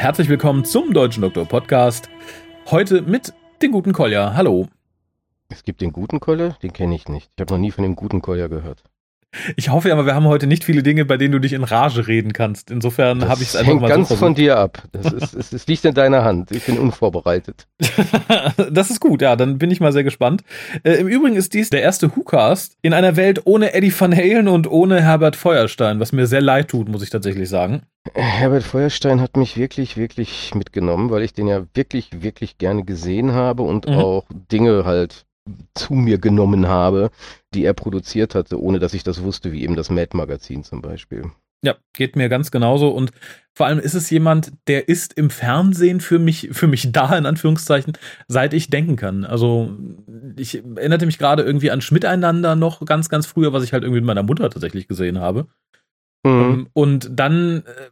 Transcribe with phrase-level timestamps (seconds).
[0.00, 2.08] Herzlich willkommen zum Deutschen Doktor Podcast.
[2.70, 4.32] Heute mit dem guten Kolja.
[4.32, 4.66] Hallo.
[5.50, 7.30] Es gibt den guten Kolja, den kenne ich nicht.
[7.36, 8.82] Ich habe noch nie von dem guten Kolja gehört.
[9.56, 12.08] Ich hoffe aber, wir haben heute nicht viele Dinge, bei denen du dich in Rage
[12.08, 12.70] reden kannst.
[12.70, 14.82] Insofern habe ich es einfach hängt mal ganz so von dir ab.
[14.90, 16.50] Das ist, es, es liegt in deiner Hand.
[16.50, 17.68] Ich bin unvorbereitet.
[18.72, 20.42] das ist gut, ja, dann bin ich mal sehr gespannt.
[20.82, 24.48] Äh, Im Übrigen ist dies der erste WhoCast in einer Welt ohne Eddie Van Halen
[24.48, 27.82] und ohne Herbert Feuerstein, was mir sehr leid tut, muss ich tatsächlich sagen.
[28.14, 33.32] Herbert Feuerstein hat mich wirklich, wirklich mitgenommen, weil ich den ja wirklich, wirklich gerne gesehen
[33.32, 33.94] habe und Mhm.
[33.94, 35.24] auch Dinge halt
[35.74, 37.10] zu mir genommen habe,
[37.54, 41.30] die er produziert hatte, ohne dass ich das wusste, wie eben das Mad-Magazin zum Beispiel.
[41.62, 42.88] Ja, geht mir ganz genauso.
[42.88, 43.12] Und
[43.52, 47.26] vor allem ist es jemand, der ist im Fernsehen für mich, für mich da, in
[47.26, 49.24] Anführungszeichen, seit ich denken kann.
[49.24, 49.76] Also,
[50.36, 54.00] ich erinnerte mich gerade irgendwie an Schmiteinander noch ganz, ganz früher, was ich halt irgendwie
[54.00, 55.48] mit meiner Mutter tatsächlich gesehen habe.
[56.24, 56.30] Mhm.
[56.30, 57.90] Ähm, Und dann, äh,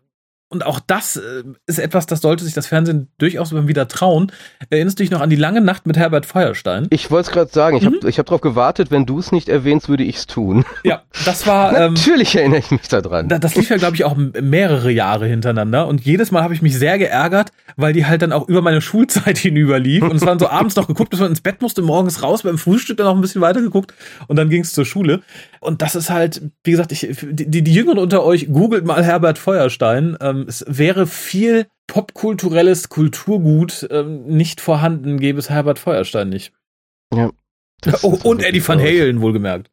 [0.51, 4.33] und auch das äh, ist etwas, das sollte sich das Fernsehen durchaus wieder trauen.
[4.71, 6.87] Erinnerst du dich noch an die lange Nacht mit Herbert Feuerstein?
[6.91, 7.97] Ich wollte es gerade sagen, ich Mhm.
[7.97, 10.65] habe ich hab darauf gewartet, wenn du es nicht erwähnst, würde ich es tun.
[10.85, 11.69] Ja, das war.
[11.79, 13.29] Ähm, Natürlich erinnere ich mich daran.
[13.29, 15.87] Da- Das lief ja, glaube ich, auch mehrere Jahre hintereinander.
[15.87, 18.81] Und jedes Mal habe ich mich sehr geärgert, weil die halt dann auch über meine
[18.81, 20.03] Schulzeit hinüber lief.
[20.03, 22.59] Und es waren so abends noch geguckt, bis man ins Bett musste, morgens raus, beim
[22.59, 23.93] Frühstück dann noch ein bisschen weiter geguckt
[24.29, 25.21] und dann ging es zur Schule.
[25.61, 29.39] Und das ist halt, wie gesagt, ich, die, die Jüngeren unter euch, googelt mal Herbert
[29.39, 30.17] Feuerstein.
[30.21, 36.53] Ähm, es wäre viel popkulturelles Kulturgut ähm, nicht vorhanden, gäbe es Herbert Feuerstein nicht.
[37.81, 38.79] Das Oh, und Eddie Van.
[38.79, 39.71] Halen, wohlgemerkt.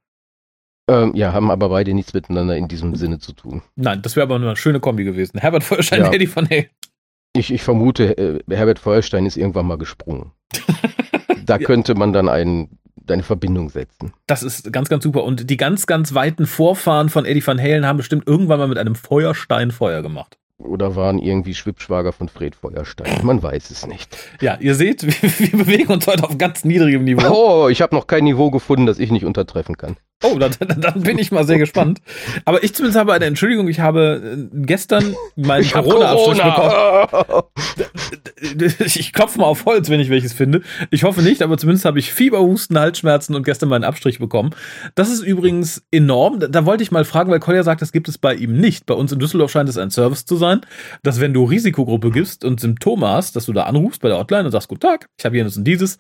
[0.87, 3.63] Ähm, ja, haben aber beide nichts miteinander in diesem Sinne zu tun.
[3.75, 5.39] Nein, das wäre aber eine schöne Kombi gewesen.
[5.39, 6.11] Herbert Feuerstein, Ja.
[6.13, 6.67] Eddie Van Halen.
[7.35, 10.31] Ich, ich vermute, äh, Herbert Feuerstein ist irgendwann mal gesprungen.
[11.45, 14.13] Da könnte man dann einen, eine Verbindung setzen.
[14.25, 15.23] Das ist ganz, ganz super.
[15.23, 18.79] Und die ganz, ganz weiten Vorfahren von Eddie Van Halen haben bestimmt irgendwann mal mit
[18.79, 20.39] einem Feuerstein Feuer gemacht.
[20.57, 23.25] Oder waren irgendwie Schwippschwager von Fred Feuerstein.
[23.25, 24.17] Man weiß es nicht.
[24.39, 27.27] Ja, ihr seht, wir, wir bewegen uns heute auf ganz niedrigem Niveau.
[27.29, 29.97] Oh, ich habe noch kein Niveau gefunden, das ich nicht untertreffen kann.
[30.23, 31.99] Oh, dann, dann, bin ich mal sehr gespannt.
[32.45, 33.67] Aber ich zumindest habe eine Entschuldigung.
[33.67, 37.07] Ich habe äh, gestern meinen hab Corona-Abstrich bekommen.
[37.09, 37.43] Corona.
[38.85, 40.61] Ich klopfe mal auf Holz, wenn ich welches finde.
[40.91, 44.51] Ich hoffe nicht, aber zumindest habe ich Fieber, Husten, Halsschmerzen und gestern meinen Abstrich bekommen.
[44.93, 46.39] Das ist übrigens enorm.
[46.39, 48.85] Da, wollte ich mal fragen, weil Kolja sagt, das gibt es bei ihm nicht.
[48.85, 50.61] Bei uns in Düsseldorf scheint es ein Service zu sein,
[51.01, 54.45] dass wenn du Risikogruppe gibst und Symptome hast, dass du da anrufst bei der Hotline
[54.45, 55.97] und sagst, guten Tag, ich habe hier das und dieses.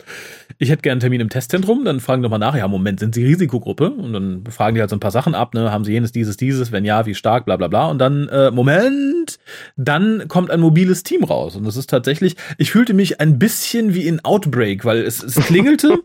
[0.59, 1.85] Ich hätte gerne einen Termin im Testzentrum.
[1.85, 3.91] Dann fragen doch mal nach, ja, Moment, sind Sie Risikogruppe?
[4.05, 5.71] Und dann fragen die halt so ein paar Sachen ab, ne?
[5.71, 6.71] Haben Sie jenes, dieses, dieses?
[6.71, 7.87] Wenn ja, wie stark, bla bla bla.
[7.87, 9.39] Und dann, äh, Moment,
[9.75, 11.55] dann kommt ein mobiles Team raus.
[11.55, 15.35] Und das ist tatsächlich, ich fühlte mich ein bisschen wie in Outbreak, weil es, es
[15.35, 15.99] klingelte.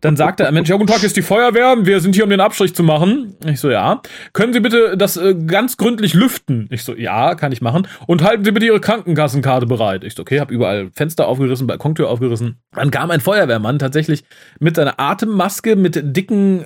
[0.00, 2.40] dann sagte ein Mensch, ja, guten Tag, ist die Feuerwehr, wir sind hier, um den
[2.40, 3.34] Abstrich zu machen.
[3.46, 4.02] Ich so, ja.
[4.32, 6.68] Können Sie bitte das äh, ganz gründlich lüften?
[6.70, 7.88] Ich so, ja, kann ich machen.
[8.06, 10.04] Und halten Sie bitte Ihre Krankenkassenkarte bereit.
[10.04, 12.58] Ich so, okay, habe überall Fenster aufgerissen, Balkontür aufgerissen.
[12.72, 14.24] Dann kam ein Feuerwehrmann tatsächlich
[14.58, 16.64] mit seiner Atemmaske, mit dicken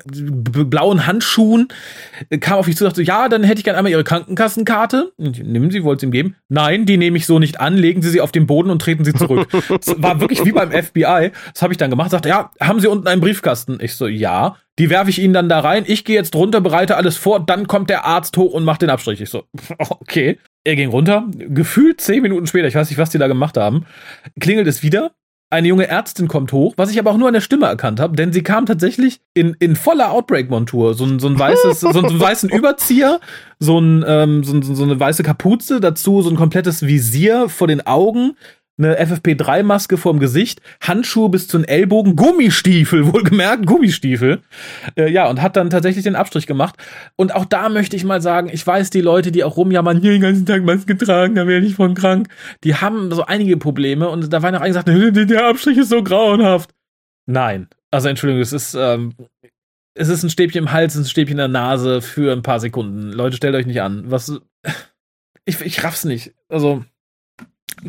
[0.64, 1.68] blauen Handschuhen,
[2.30, 5.12] äh, kam auf mich zu und sagte, ja, dann hätte ich gerne einmal Ihre Krankenkassenkarte.
[5.18, 6.36] Nehmen Sie, wollte sie ihm geben.
[6.48, 9.04] Nein, die nehme ich so nicht an, legen Sie sie auf den Boden und treten
[9.04, 9.48] Sie zurück.
[9.68, 11.32] Das war wirklich wie beim FBI.
[11.52, 12.10] Das habe ich dann gemacht.
[12.10, 13.78] Sagte, ja, haben Sie unten einen Briefkasten?
[13.80, 14.56] Ich so, ja.
[14.78, 15.84] Die werfe ich Ihnen dann da rein.
[15.86, 17.40] Ich gehe jetzt runter, bereite alles vor.
[17.44, 19.20] Dann kommt der Arzt hoch und macht den Abstrich.
[19.20, 19.44] Ich so,
[19.78, 20.38] okay.
[20.64, 21.26] Er ging runter.
[21.30, 23.86] Gefühlt zehn Minuten später, ich weiß nicht, was die da gemacht haben,
[24.40, 25.12] klingelt es wieder.
[25.48, 28.16] Eine junge Ärztin kommt hoch, was ich aber auch nur an der Stimme erkannt habe,
[28.16, 30.94] denn sie kam tatsächlich in, in voller Outbreak-Montur.
[30.94, 33.20] So ein, so ein weißes, so, einen- so einen weißen Überzieher,
[33.60, 37.68] so, ein, ähm, so, ein- so eine weiße Kapuze, dazu so ein komplettes Visier vor
[37.68, 38.36] den Augen,
[38.78, 44.42] eine FFP3-Maske vorm Gesicht, Handschuhe bis zu den Ellbogen, Gummistiefel, wohlgemerkt, Gummistiefel.
[44.96, 46.76] Äh, ja, und hat dann tatsächlich den Abstrich gemacht.
[47.16, 50.12] Und auch da möchte ich mal sagen, ich weiß, die Leute, die auch rumjammern, hier
[50.12, 52.28] den ganzen Tag Maske tragen, da werde ich von krank,
[52.64, 54.08] die haben so einige Probleme.
[54.08, 56.70] Und da war noch gesagt, der Abstrich ist so grauenhaft.
[57.26, 57.68] Nein.
[57.90, 59.14] Also Entschuldigung, es ist, ähm,
[59.94, 63.12] es ist ein Stäbchen im Hals, ein Stäbchen in der Nase für ein paar Sekunden.
[63.12, 64.10] Leute, stellt euch nicht an.
[64.10, 64.40] Was.
[65.48, 66.34] Ich, ich raff's nicht.
[66.48, 66.84] Also,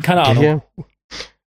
[0.02, 0.42] keine Ahnung.
[0.42, 0.60] Ja,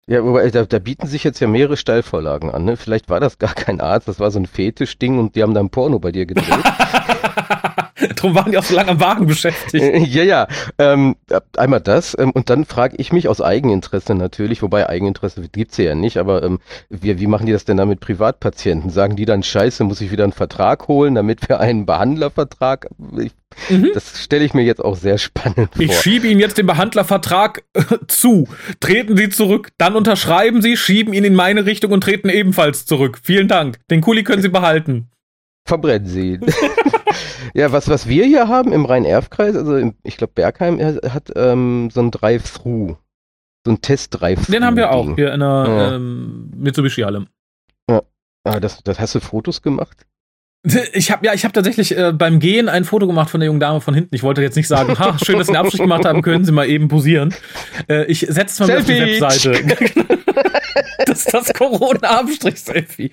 [0.07, 2.65] ja wobei, da, da bieten sich jetzt ja mehrere Steilvorlagen an.
[2.65, 2.77] Ne?
[2.77, 5.69] Vielleicht war das gar kein Arzt, das war so ein Fetischding und die haben dann
[5.69, 6.45] Porno bei dir gedreht.
[8.15, 9.83] Drum waren die auch so lange am Wagen beschäftigt.
[9.83, 10.47] Äh, ja, ja.
[10.77, 11.15] Ähm,
[11.57, 12.15] einmal das.
[12.17, 16.43] Ähm, und dann frage ich mich aus Eigeninteresse natürlich, wobei Eigeninteresse gibt's ja nicht, aber
[16.43, 16.59] ähm,
[16.89, 18.89] wie, wie machen die das denn da mit Privatpatienten?
[18.89, 22.87] Sagen die dann, scheiße, muss ich wieder einen Vertrag holen, damit wir einen Behandlervertrag...
[23.17, 23.33] Ich,
[23.69, 23.89] Mhm.
[23.93, 25.83] Das stelle ich mir jetzt auch sehr spannend vor.
[25.83, 28.47] Ich schiebe Ihnen jetzt den Behandlervertrag äh, zu.
[28.79, 33.19] Treten Sie zurück, dann unterschreiben Sie, schieben ihn in meine Richtung und treten ebenfalls zurück.
[33.23, 33.79] Vielen Dank.
[33.89, 35.09] Den Kuli können Sie behalten.
[35.65, 36.33] Verbrennen sie.
[36.33, 36.45] ihn.
[37.53, 41.31] ja, was, was wir hier haben im Rhein-Erf-Kreis, also im, ich glaube Bergheim er hat
[41.35, 42.95] ähm, so ein Drive-Thru.
[43.65, 44.47] so ein Testdrive.
[44.47, 45.95] Den haben wir auch hier in der ja.
[45.95, 47.27] ähm, Mitsubishi-Halle.
[47.89, 48.01] Ja.
[48.43, 50.05] Ah, das, das hast du Fotos gemacht?
[50.91, 53.61] Ich habe ja, ich habe tatsächlich äh, beim Gehen ein Foto gemacht von der jungen
[53.61, 54.13] Dame von hinten.
[54.13, 56.51] Ich wollte jetzt nicht sagen, ha, schön, dass Sie einen Abstrich gemacht haben, können Sie
[56.51, 57.33] mal eben posieren.
[57.87, 59.53] Äh, ich setze mal auf die Webseite.
[61.05, 63.11] das ist das Corona-Abstrich-Selfie.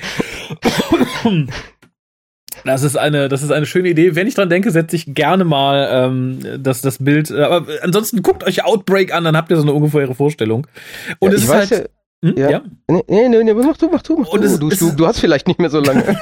[2.66, 4.14] Das ist eine, das ist eine schöne Idee.
[4.14, 7.30] Wenn ich dran denke, setze ich gerne mal ähm, das, das Bild.
[7.30, 10.66] Aber ansonsten guckt euch Outbreak an, dann habt ihr so eine ungefähre Vorstellung.
[11.18, 11.70] Und ja, es ist halt.
[12.22, 12.36] Ja, hm?
[12.36, 12.50] ja.
[12.50, 12.62] ja.
[12.88, 14.58] Nee, nee, nee, mach du, mach du, mach du.
[14.58, 16.04] du, du, du hast vielleicht nicht mehr so lange.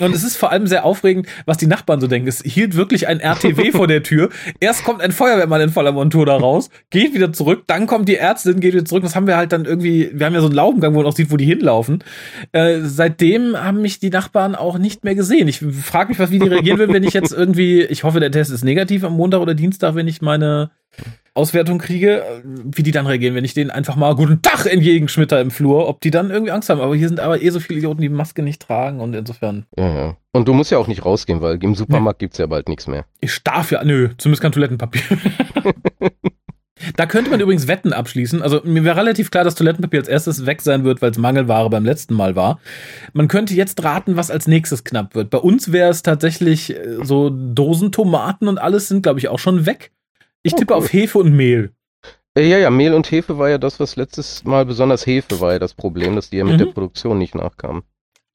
[0.00, 2.28] Und es ist vor allem sehr aufregend, was die Nachbarn so denken.
[2.28, 4.30] Es hielt wirklich ein RTW vor der Tür.
[4.60, 8.16] Erst kommt ein Feuerwehrmann in voller Montur da raus, geht wieder zurück, dann kommt die
[8.16, 9.02] Ärztin, geht wieder zurück.
[9.02, 11.16] Das haben wir halt dann irgendwie, wir haben ja so einen Laubengang, wo man auch
[11.16, 12.02] sieht, wo die hinlaufen.
[12.52, 15.48] Äh, seitdem haben mich die Nachbarn auch nicht mehr gesehen.
[15.48, 18.30] Ich frage mich, was wie die reagieren würden, wenn ich jetzt irgendwie, ich hoffe, der
[18.30, 20.70] Test ist negativ am Montag oder Dienstag, wenn ich meine
[21.34, 25.50] Auswertung kriege, wie die dann reagieren, wenn ich denen einfach mal guten Tag entgegenschmitter im
[25.50, 26.80] Flur, ob die dann irgendwie Angst haben.
[26.80, 29.66] Aber hier sind aber eh so viele Idioten, die Maske nicht tragen und insofern.
[29.76, 30.16] Ja, ja.
[30.32, 32.26] Und du musst ja auch nicht rausgehen, weil im Supermarkt nee.
[32.26, 33.04] gibt's ja bald nichts mehr.
[33.20, 35.02] Ich darf ja, nö, zumindest kein Toilettenpapier.
[36.96, 38.42] Da könnte man übrigens Wetten abschließen.
[38.42, 41.70] Also mir wäre relativ klar, dass Toilettenpapier als erstes weg sein wird, weil es Mangelware
[41.70, 42.60] beim letzten Mal war.
[43.14, 45.30] Man könnte jetzt raten, was als nächstes knapp wird.
[45.30, 49.64] Bei uns wäre es tatsächlich äh, so Dosentomaten und alles sind, glaube ich, auch schon
[49.64, 49.92] weg.
[50.46, 50.84] Ich tippe oh, cool.
[50.84, 51.72] auf Hefe und Mehl.
[52.36, 55.52] Äh, ja, ja, Mehl und Hefe war ja das, was letztes Mal besonders Hefe war
[55.52, 56.58] ja das Problem, dass die ja mit mhm.
[56.58, 57.82] der Produktion nicht nachkamen.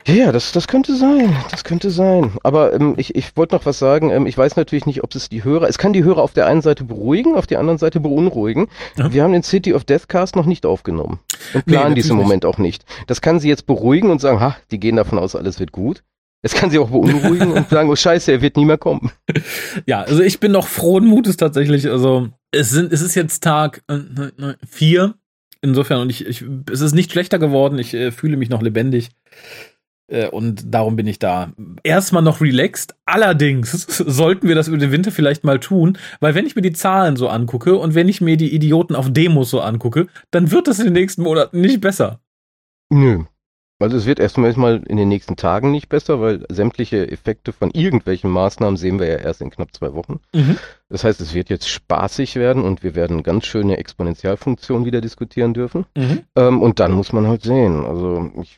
[0.08, 1.34] Ja, das, das könnte sein.
[1.52, 2.34] Das könnte sein.
[2.44, 4.10] Aber ähm, ich, ich wollte noch was sagen.
[4.10, 5.70] Ähm, ich weiß natürlich nicht, ob es die Hörer.
[5.70, 8.68] Es kann die Hörer auf der einen Seite beruhigen, auf der anderen Seite beunruhigen.
[8.98, 9.14] Ja.
[9.14, 11.20] Wir haben den City of Deathcast noch nicht aufgenommen.
[11.54, 12.84] Und planen nee, dies im Moment auch nicht.
[13.08, 16.04] Das kann sie jetzt beruhigen und sagen, ha, die gehen davon aus, alles wird gut.
[16.44, 19.12] Es kann sie auch beunruhigen und sagen, oh Scheiße, er wird nie mehr kommen.
[19.86, 21.90] Ja, also ich bin noch frohen Mutes tatsächlich.
[21.90, 24.00] Also es sind, es ist jetzt Tag äh,
[24.68, 25.16] vier.
[25.62, 27.80] Insofern und ich, ich, es ist nicht schlechter geworden.
[27.80, 29.12] Ich äh, fühle mich noch lebendig
[30.12, 31.54] äh, und darum bin ich da.
[31.84, 32.96] Erstmal noch relaxed.
[33.06, 33.72] Allerdings
[34.06, 37.16] sollten wir das über den Winter vielleicht mal tun, weil wenn ich mir die Zahlen
[37.16, 40.80] so angucke und wenn ich mir die Idioten auf Demos so angucke, dann wird das
[40.80, 42.20] in den nächsten Monaten nicht besser.
[42.90, 43.24] Nö,
[43.82, 47.72] also es wird erstmal mal in den nächsten Tagen nicht besser, weil sämtliche Effekte von
[47.72, 50.20] irgendwelchen Maßnahmen sehen wir ja erst in knapp zwei Wochen.
[50.34, 50.58] Mhm.
[50.90, 55.54] Das heißt, es wird jetzt spaßig werden und wir werden ganz schöne Exponentialfunktionen wieder diskutieren
[55.54, 55.86] dürfen.
[55.96, 56.22] Mhm.
[56.36, 57.86] Ähm, und dann muss man halt sehen.
[57.86, 58.58] Also ich,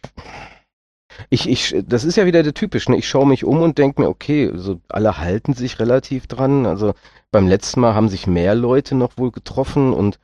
[1.29, 2.89] ich, ich, das ist ja wieder der typisch.
[2.89, 2.97] Ne?
[2.97, 6.65] Ich schaue mich um und denke mir, okay, also alle halten sich relativ dran.
[6.65, 6.93] Also
[7.31, 10.19] beim letzten Mal haben sich mehr Leute noch wohl getroffen und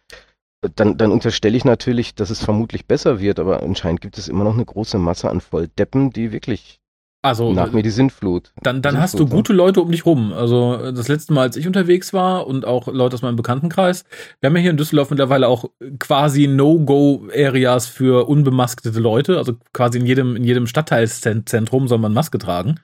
[0.62, 4.44] dann, dann unterstelle ich natürlich, dass es vermutlich besser wird, aber anscheinend gibt es immer
[4.44, 6.80] noch eine große Masse an Volldeppen, die wirklich
[7.22, 8.54] also, nach mir die Sintflut.
[8.62, 10.32] Dann, dann Sintflut, hast du gute Leute um dich rum.
[10.32, 14.06] Also das letzte Mal, als ich unterwegs war und auch Leute aus meinem Bekanntenkreis,
[14.40, 15.66] wir haben ja hier in Düsseldorf mittlerweile auch
[16.00, 19.38] quasi No-Go-Areas für unbemaskete Leute.
[19.38, 22.80] Also quasi in jedem, in jedem Stadtteilzentrum soll man Maske tragen.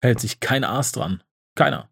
[0.00, 1.22] Hält sich kein Aas dran.
[1.56, 1.88] Keiner.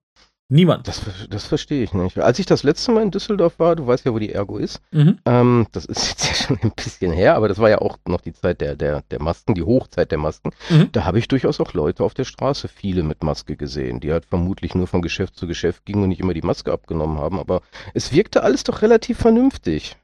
[0.50, 0.88] Niemand.
[0.88, 2.18] Das, das verstehe ich nicht.
[2.18, 4.80] Als ich das letzte Mal in Düsseldorf war, du weißt ja, wo die Ergo ist,
[4.92, 5.18] mhm.
[5.26, 8.22] ähm, das ist jetzt ja schon ein bisschen her, aber das war ja auch noch
[8.22, 10.52] die Zeit der, der, der Masken, die Hochzeit der Masken.
[10.70, 10.88] Mhm.
[10.92, 14.24] Da habe ich durchaus auch Leute auf der Straße, viele mit Maske gesehen, die halt
[14.24, 17.38] vermutlich nur von Geschäft zu Geschäft gingen und nicht immer die Maske abgenommen haben.
[17.38, 17.60] Aber
[17.92, 19.96] es wirkte alles doch relativ vernünftig.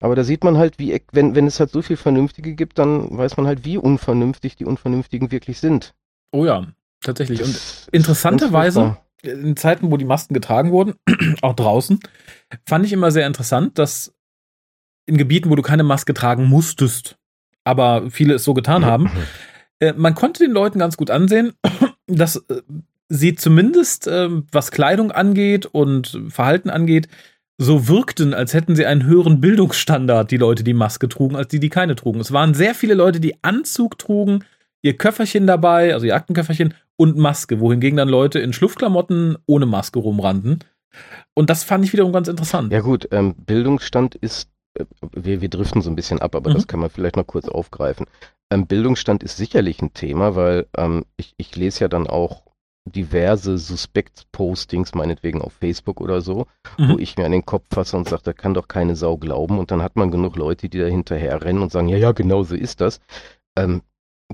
[0.00, 3.18] Aber da sieht man halt, wie, wenn, wenn es halt so viel Vernünftige gibt, dann
[3.18, 5.94] weiß man halt, wie unvernünftig die Unvernünftigen wirklich sind.
[6.30, 6.68] Oh ja,
[7.00, 7.42] tatsächlich.
[7.42, 10.94] Und interessanterweise in Zeiten, wo die Masken getragen wurden,
[11.42, 12.00] auch draußen,
[12.66, 14.14] fand ich immer sehr interessant, dass
[15.06, 17.16] in Gebieten, wo du keine Maske tragen musstest,
[17.64, 19.10] aber viele es so getan haben,
[19.80, 21.52] äh, man konnte den Leuten ganz gut ansehen,
[22.06, 22.62] dass äh,
[23.08, 27.08] sie zumindest, äh, was Kleidung angeht und Verhalten angeht,
[27.60, 31.58] so wirkten, als hätten sie einen höheren Bildungsstandard, die Leute, die Maske trugen, als die,
[31.58, 32.20] die keine trugen.
[32.20, 34.44] Es waren sehr viele Leute, die Anzug trugen,
[34.82, 39.98] ihr Köfferchen dabei, also ihr Aktenköfferchen und Maske, wohingegen dann Leute in Schluffklamotten ohne Maske
[39.98, 40.64] rumrannten.
[41.34, 42.72] Und das fand ich wiederum ganz interessant.
[42.72, 46.54] Ja gut, ähm, Bildungsstand ist, äh, wir, wir driften so ein bisschen ab, aber mhm.
[46.54, 48.06] das kann man vielleicht noch kurz aufgreifen.
[48.50, 52.42] Ähm, Bildungsstand ist sicherlich ein Thema, weil ähm, ich, ich lese ja dann auch
[52.86, 56.46] diverse Suspekt-Postings, meinetwegen auf Facebook oder so,
[56.78, 56.90] mhm.
[56.90, 59.58] wo ich mir an den Kopf fasse und sage, da kann doch keine Sau glauben.
[59.58, 62.42] Und dann hat man genug Leute, die da hinterher rennen und sagen, ja, ja, genau
[62.42, 63.00] so ist das.
[63.56, 63.82] Ähm,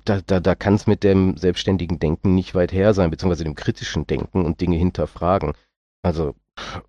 [0.05, 3.55] da, da, da kann es mit dem selbstständigen Denken nicht weit her sein, beziehungsweise dem
[3.55, 5.53] kritischen Denken und Dinge hinterfragen.
[6.03, 6.35] Also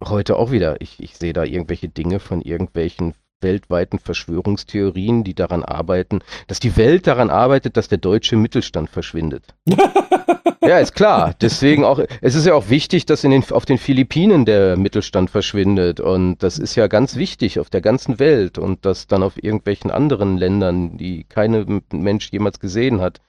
[0.04, 3.14] heute auch wieder, ich, ich sehe da irgendwelche Dinge von irgendwelchen
[3.46, 9.54] weltweiten Verschwörungstheorien, die daran arbeiten, dass die Welt daran arbeitet, dass der deutsche Mittelstand verschwindet.
[10.62, 11.34] ja, ist klar.
[11.40, 15.30] Deswegen auch, es ist ja auch wichtig, dass in den, auf den Philippinen der Mittelstand
[15.30, 16.00] verschwindet.
[16.00, 19.92] Und das ist ja ganz wichtig auf der ganzen Welt und dass dann auf irgendwelchen
[19.92, 23.22] anderen Ländern, die keine Mensch jemals gesehen hat,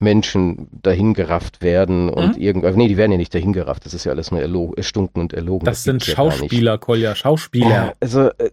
[0.00, 2.42] Menschen dahingerafft werden und mhm.
[2.42, 5.64] irgendwann, nee, die werden ja nicht dahingerafft, das ist ja alles nur erstunken und erlogen.
[5.64, 7.68] Das, das sind Schauspieler, ja Kolja, Schauspieler.
[7.68, 8.50] Ja, also, äh,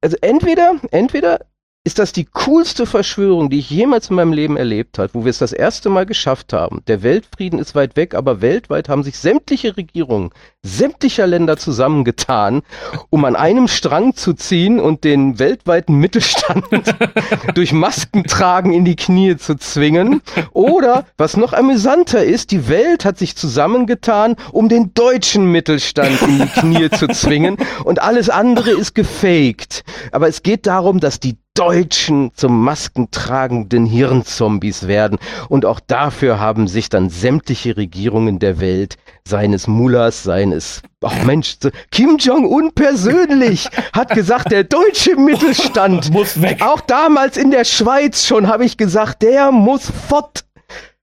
[0.00, 1.46] also entweder, entweder
[1.88, 5.30] ist das die coolste Verschwörung, die ich jemals in meinem Leben erlebt habe, wo wir
[5.30, 6.82] es das erste Mal geschafft haben.
[6.86, 10.28] Der Weltfrieden ist weit weg, aber weltweit haben sich sämtliche Regierungen
[10.62, 12.62] sämtlicher Länder zusammengetan,
[13.10, 16.64] um an einem Strang zu ziehen und den weltweiten Mittelstand
[17.54, 20.20] durch Maskentragen in die Knie zu zwingen.
[20.52, 26.38] Oder, was noch amüsanter ist, die Welt hat sich zusammengetan, um den deutschen Mittelstand in
[26.38, 29.84] die Knie zu zwingen und alles andere ist gefaked.
[30.12, 35.18] Aber es geht darum, dass die Deutschen zum maskentragenden Hirnzombies werden.
[35.48, 38.96] Und auch dafür haben sich dann sämtliche Regierungen der Welt,
[39.26, 41.56] seines Mullahs, seines, ach Mensch,
[41.90, 46.62] Kim Jong-un persönlich hat gesagt, der deutsche Mittelstand muss weg.
[46.62, 50.44] Auch damals in der Schweiz schon habe ich gesagt, der muss fort.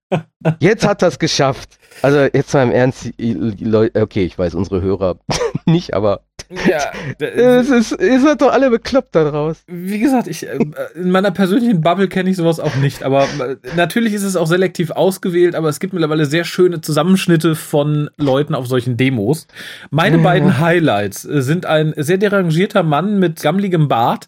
[0.59, 1.77] Jetzt hat er es geschafft.
[2.01, 5.17] Also jetzt mal im Ernst, okay, ich weiß, unsere Hörer
[5.65, 6.21] nicht, aber
[6.67, 9.63] ja, es ist, ihr seid doch alle bekloppt da draus.
[9.67, 10.59] Wie gesagt, ich, äh,
[10.95, 14.47] in meiner persönlichen Bubble kenne ich sowas auch nicht, aber äh, natürlich ist es auch
[14.47, 19.47] selektiv ausgewählt, aber es gibt mittlerweile sehr schöne Zusammenschnitte von Leuten auf solchen Demos.
[19.89, 20.23] Meine ja.
[20.23, 24.27] beiden Highlights äh, sind ein sehr derangierter Mann mit gammligem Bart,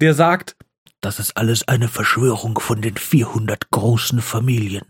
[0.00, 0.56] der sagt,
[1.02, 4.89] das ist alles eine Verschwörung von den 400 großen Familien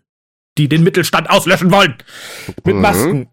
[0.61, 1.95] die den Mittelstand auslöschen wollen.
[2.65, 2.81] Mit mhm.
[2.83, 3.29] Masken.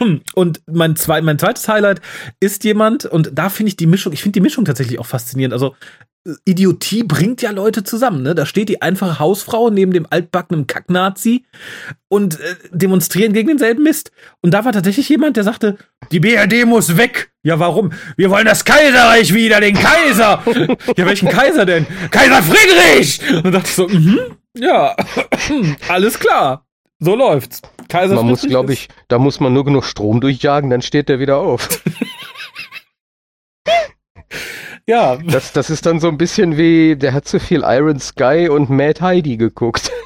[0.34, 2.00] Und mein, zwei, mein zweites Highlight
[2.40, 5.52] ist jemand, und da finde ich die Mischung, ich finde die Mischung tatsächlich auch faszinierend.
[5.52, 5.76] Also,
[6.44, 8.34] Idiotie bringt ja Leute zusammen, ne?
[8.34, 11.44] Da steht die einfache Hausfrau neben dem altbackenen Kacknazi
[12.08, 14.12] und äh, demonstrieren gegen denselben Mist.
[14.40, 15.76] Und da war tatsächlich jemand, der sagte,
[16.12, 17.32] die BRD muss weg.
[17.42, 17.92] Ja, warum?
[18.16, 20.42] Wir wollen das Kaiserreich wieder, den Kaiser.
[20.96, 21.86] ja, welchen Kaiser denn?
[22.10, 23.20] Kaiser Friedrich!
[23.34, 24.20] Und dann dachte ich so, mhm,
[24.56, 24.96] ja,
[25.88, 26.66] alles klar.
[26.98, 27.62] So läuft's.
[27.88, 31.18] Kaiser man muss, glaube ich, da muss man nur genug Strom durchjagen, dann steht der
[31.18, 31.68] wieder auf.
[34.86, 35.16] ja.
[35.16, 38.70] Das, das ist dann so ein bisschen wie, der hat zu viel Iron Sky und
[38.70, 39.90] Mad Heidi geguckt.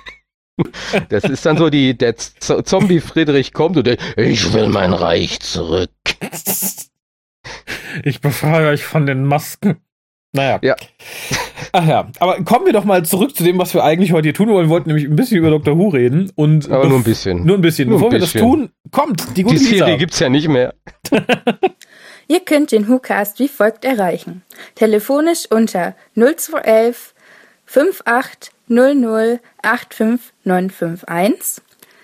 [1.10, 5.40] Das ist dann so die, der Zombie Friedrich kommt und der, ich will mein Reich
[5.40, 5.90] zurück.
[8.02, 9.82] Ich befreie euch von den Masken.
[10.32, 10.58] Naja.
[10.62, 10.76] Ja.
[11.72, 14.34] Ach ja, aber kommen wir doch mal zurück zu dem, was wir eigentlich heute hier
[14.34, 14.66] tun wollen.
[14.66, 15.78] Wir wollten nämlich ein bisschen über Dr.
[15.78, 16.30] Who reden.
[16.34, 17.44] Und aber nur ein bisschen.
[17.44, 17.88] Nur ein bisschen.
[17.88, 18.40] Nur Bevor ein bisschen.
[18.40, 20.74] wir das tun, kommt die gute Die Serie gibt's ja nicht mehr.
[22.28, 24.42] Ihr könnt den WhoCast wie folgt erreichen.
[24.74, 27.14] Telefonisch unter 0211
[27.66, 31.62] 5800 85951.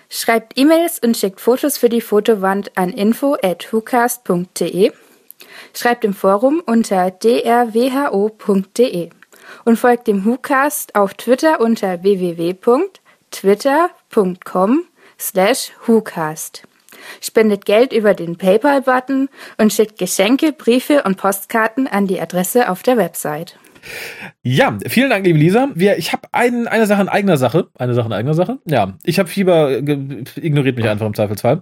[0.09, 4.91] Schreibt E-Mails und schickt Fotos für die Fotowand an info at whocast.de
[5.73, 9.09] Schreibt im Forum unter drwho.de
[9.65, 14.85] und folgt dem WhoCast auf Twitter unter www.twitter.com
[15.19, 16.63] slash WhoCast.
[17.21, 22.83] Spendet Geld über den PayPal-Button und schickt Geschenke, Briefe und Postkarten an die Adresse auf
[22.83, 23.57] der Website.
[24.41, 25.69] Ja, vielen Dank, liebe Lisa.
[25.75, 27.67] Wir, ich habe ein, eine Sache in eigener Sache.
[27.77, 28.59] Eine Sache in eigener Sache.
[28.65, 31.61] Ja, ich habe Fieber, ignoriert mich einfach im Zweifelsfall.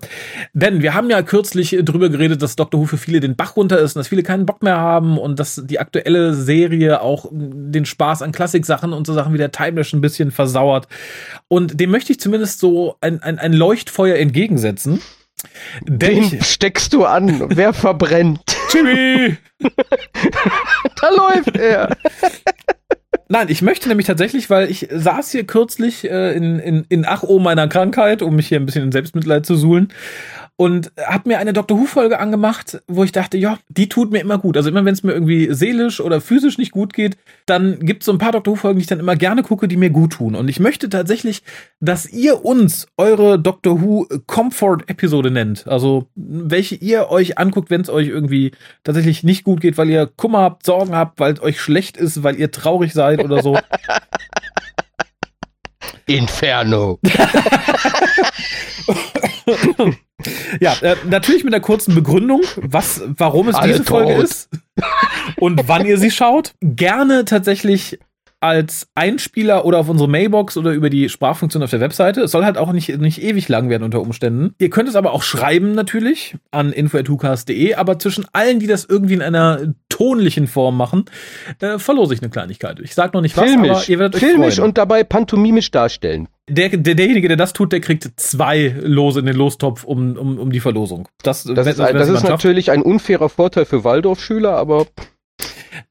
[0.53, 2.79] Denn wir haben ja kürzlich drüber geredet, dass Dr.
[2.79, 5.39] Who für viele den Bach runter ist und dass viele keinen Bock mehr haben und
[5.39, 9.93] dass die aktuelle Serie auch den Spaß an Klassiksachen und so Sachen wie der Timelash
[9.93, 10.87] ein bisschen versauert.
[11.47, 15.01] Und dem möchte ich zumindest so ein, ein, ein Leuchtfeuer entgegensetzen.
[15.83, 17.45] Den ich, steckst du an.
[17.49, 18.60] Wer verbrennt?
[18.71, 19.37] Jimmy!
[21.01, 21.95] da läuft er.
[23.27, 27.23] Nein, ich möchte nämlich tatsächlich, weil ich saß hier kürzlich äh, in, in, in Ach
[27.23, 29.93] oh meiner Krankheit, um mich hier ein bisschen in Selbstmitleid zu suhlen
[30.61, 34.19] und habe mir eine Doctor Who Folge angemacht, wo ich dachte, ja, die tut mir
[34.19, 34.55] immer gut.
[34.55, 38.05] Also immer wenn es mir irgendwie seelisch oder physisch nicht gut geht, dann gibt es
[38.05, 40.13] so ein paar Doctor Who Folgen, die ich dann immer gerne gucke, die mir gut
[40.13, 40.35] tun.
[40.35, 41.41] Und ich möchte tatsächlich,
[41.79, 45.65] dass ihr uns eure Doctor Who Comfort Episode nennt.
[45.65, 48.51] Also welche ihr euch anguckt, wenn es euch irgendwie
[48.83, 52.21] tatsächlich nicht gut geht, weil ihr Kummer habt, Sorgen habt, weil es euch schlecht ist,
[52.21, 53.57] weil ihr traurig seid oder so.
[56.17, 56.99] Inferno.
[60.59, 64.23] ja, äh, natürlich mit einer kurzen Begründung, was, warum es Alle diese Folge tot.
[64.23, 64.49] ist
[65.37, 66.53] und wann ihr sie schaut.
[66.61, 67.99] Gerne tatsächlich
[68.41, 72.21] als Einspieler oder auf unsere Mailbox oder über die Sprachfunktion auf der Webseite.
[72.21, 74.55] Es soll halt auch nicht, nicht ewig lang werden unter Umständen.
[74.57, 79.13] Ihr könnt es aber auch schreiben natürlich an info.hucast.de, aber zwischen allen, die das irgendwie
[79.13, 81.05] in einer tonlichen Form machen,
[81.59, 82.79] äh, verlose ich eine Kleinigkeit.
[82.79, 84.69] Ich sag noch nicht was, filmisch, aber ihr werdet euch filmisch freuen.
[84.69, 86.27] und dabei pantomimisch darstellen.
[86.49, 90.39] Der, der, derjenige, der das tut, der kriegt zwei Lose in den Lostopf um, um,
[90.39, 91.07] um die Verlosung.
[91.21, 94.87] Das, Das ist, das ist natürlich ein unfairer Vorteil für Waldorfschüler, aber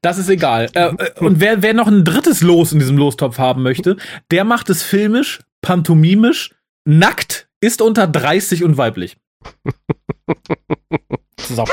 [0.01, 0.67] Das ist egal.
[0.73, 3.95] Äh, äh, und wer, wer noch ein drittes Los in diesem Lostopf haben möchte,
[4.29, 6.53] der macht es filmisch, pantomimisch,
[6.85, 9.17] nackt, ist unter 30 und weiblich.
[11.47, 11.65] So.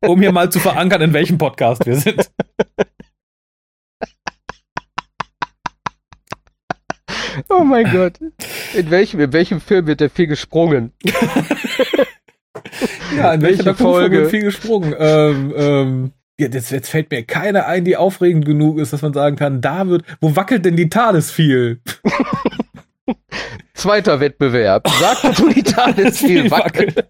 [0.06, 2.30] um hier mal zu verankern, in welchem Podcast wir sind.
[7.48, 8.18] oh mein Gott.
[8.74, 10.92] In welchem, in welchem Film wird der viel gesprungen?
[13.16, 14.16] Ja, in Welche welcher Folge Folge?
[14.18, 14.94] wird viel gesprungen?
[14.98, 19.36] Ähm, ähm, jetzt, jetzt fällt mir keine ein, die aufregend genug ist, dass man sagen
[19.36, 21.80] kann, da wird, wo wackelt denn die TARDIS viel?
[23.74, 24.88] Zweiter Wettbewerb.
[24.88, 25.62] Sagt du die
[26.12, 27.04] viel Viel wackelt.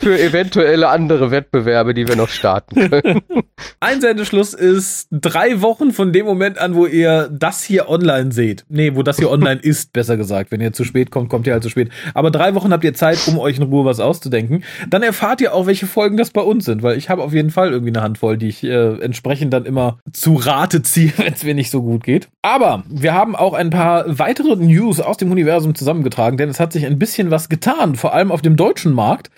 [0.00, 3.20] Für eventuelle andere Wettbewerbe, die wir noch starten können.
[3.80, 8.64] Einsendeschluss ist drei Wochen von dem Moment an, wo ihr das hier online seht.
[8.70, 10.52] Nee, wo das hier online ist, besser gesagt.
[10.52, 11.90] Wenn ihr zu spät kommt, kommt ihr halt zu spät.
[12.14, 14.64] Aber drei Wochen habt ihr Zeit, um euch in Ruhe was auszudenken.
[14.88, 17.50] Dann erfahrt ihr auch, welche Folgen das bei uns sind, weil ich habe auf jeden
[17.50, 21.44] Fall irgendwie eine Handvoll, die ich äh, entsprechend dann immer zu Rate ziehe, wenn es
[21.44, 22.28] mir nicht so gut geht.
[22.40, 26.72] Aber wir haben auch ein paar weitere News aus dem Universum zusammengetragen, denn es hat
[26.72, 29.30] sich ein bisschen was getan, vor allem auf dem deutschen Markt.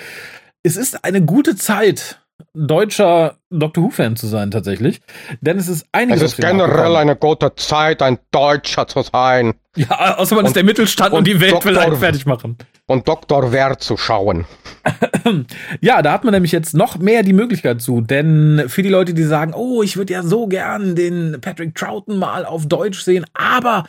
[0.63, 2.21] Es ist eine gute Zeit,
[2.55, 5.01] deutscher Doctor Who-Fan zu sein, tatsächlich.
[5.41, 10.17] Denn es ist einiges Es ist generell eine gute Zeit, ein Deutscher zu sein Ja,
[10.19, 12.57] außer man ist Und- der Mittelstand und, und die Welt will Doktor- einen fertig machen.
[12.87, 13.53] und Dr.
[13.53, 14.45] Wer zu schauen.
[15.81, 19.15] Ja, da hat man nämlich jetzt noch mehr die Möglichkeit zu, denn für die Leute,
[19.15, 23.25] die sagen, oh, ich würde ja so gern den Patrick Troughton mal auf Deutsch sehen,
[23.35, 23.85] aber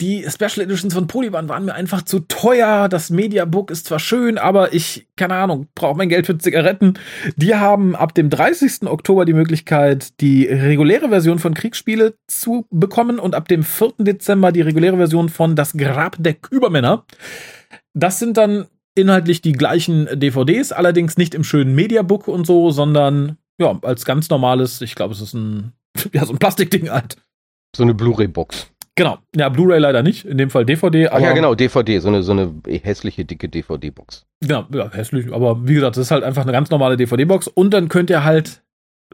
[0.00, 2.88] die Special Editions von Polyban waren mir einfach zu teuer.
[2.88, 6.94] Das Mediabook ist zwar schön, aber ich, keine Ahnung, brauche mein Geld für Zigaretten.
[7.36, 8.82] Die haben ab dem 30.
[8.86, 13.94] Oktober die Möglichkeit, die reguläre Version von Kriegsspiele zu bekommen und ab dem 4.
[13.98, 17.04] Dezember die reguläre Version von Das Grab der Kübermänner.
[17.94, 23.38] Das sind dann inhaltlich die gleichen DVDs, allerdings nicht im schönen Mediabook und so, sondern
[23.58, 25.72] ja, als ganz normales, ich glaube, es ist ein,
[26.12, 27.16] ja, so ein Plastikding halt.
[27.76, 28.70] So eine Blu-ray-Box.
[28.98, 29.18] Genau.
[29.36, 32.32] Ja, Blu-ray leider nicht, in dem Fall DVD, Ach ja, genau, DVD, so eine, so
[32.32, 34.26] eine hässliche, dicke DVD-Box.
[34.44, 37.72] Ja, ja, hässlich, aber wie gesagt, das ist halt einfach eine ganz normale DVD-Box und
[37.72, 38.64] dann könnt ihr halt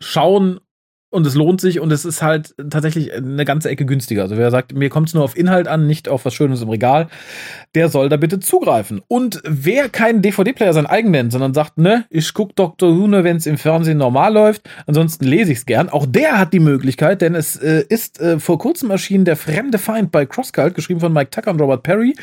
[0.01, 0.59] schauen
[1.15, 4.23] und es lohnt sich und es ist halt tatsächlich eine ganze Ecke günstiger.
[4.23, 6.69] Also wer sagt, mir kommt es nur auf Inhalt an, nicht auf was Schönes im
[6.69, 7.07] Regal,
[7.75, 9.01] der soll da bitte zugreifen.
[9.07, 12.99] Und wer keinen DVD-Player sein eigen nennt, sondern sagt, ne, ich guck Dr.
[12.99, 16.39] Who nur, wenn es im Fernsehen normal läuft, ansonsten lese ich es gern, auch der
[16.39, 20.27] hat die Möglichkeit, denn es äh, ist äh, vor kurzem erschienen Der fremde Feind bei
[20.27, 22.15] Crosscult, geschrieben von Mike Tucker und Robert Perry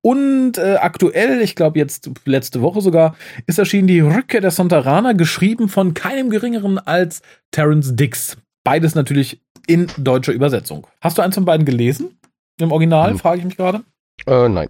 [0.00, 3.14] und äh, aktuell, ich glaube jetzt letzte Woche sogar,
[3.46, 7.20] ist erschienen die Rückkehr der Sontarana, geschrieben von keinem geringeren als
[7.52, 8.36] Terence Dix.
[8.64, 10.86] Beides natürlich in deutscher Übersetzung.
[11.00, 12.18] Hast du eins von beiden gelesen?
[12.60, 13.18] Im Original, Hm.
[13.18, 13.82] frage ich mich gerade.
[14.26, 14.68] Äh, nein.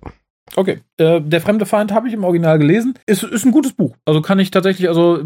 [0.56, 0.80] Okay.
[0.96, 2.94] Äh, der fremde Feind habe ich im Original gelesen.
[3.06, 3.94] Ist, ist ein gutes Buch.
[4.06, 5.18] Also kann ich tatsächlich, also,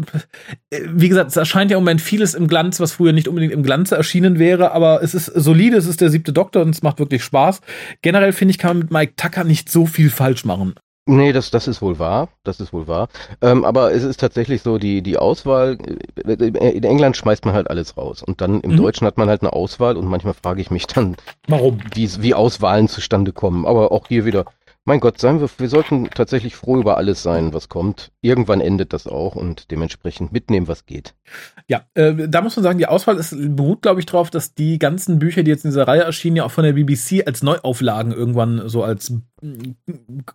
[0.69, 3.53] äh, wie gesagt, es erscheint ja im Moment vieles im Glanz, was früher nicht unbedingt
[3.53, 6.83] im Glanze erschienen wäre, aber es ist solide, es ist der siebte Doktor und es
[6.83, 7.61] macht wirklich Spaß.
[8.01, 10.75] Generell finde ich, kann man mit Mike Tucker nicht so viel falsch machen.
[11.05, 12.29] Nee, das, das ist wohl wahr.
[12.45, 13.09] Das ist wohl wahr.
[13.41, 15.77] Ähm, aber es ist tatsächlich so, die, die Auswahl,
[16.25, 18.23] äh, in England schmeißt man halt alles raus.
[18.23, 18.77] Und dann im Mhm.
[18.77, 21.79] Deutschen hat man halt eine Auswahl und manchmal frage ich mich dann, Warum?
[21.93, 23.65] wie, wie Auswahlen zustande kommen.
[23.65, 24.45] Aber auch hier wieder,
[24.85, 28.11] mein Gott, seien wir, wir sollten tatsächlich froh über alles sein, was kommt.
[28.21, 31.15] Irgendwann endet das auch und dementsprechend mitnehmen, was geht.
[31.67, 34.79] Ja, äh, da muss man sagen, die Auswahl ist, beruht, glaube ich, darauf, dass die
[34.79, 38.11] ganzen Bücher, die jetzt in dieser Reihe erschienen, ja auch von der BBC als Neuauflagen
[38.11, 39.71] irgendwann so als mm,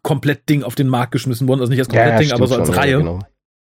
[0.03, 1.61] Komplettding auf den Markt geschmissen wurden.
[1.61, 2.91] Also nicht als Komplettding, aber so als schon, Reihe.
[2.93, 3.21] Ja, genau.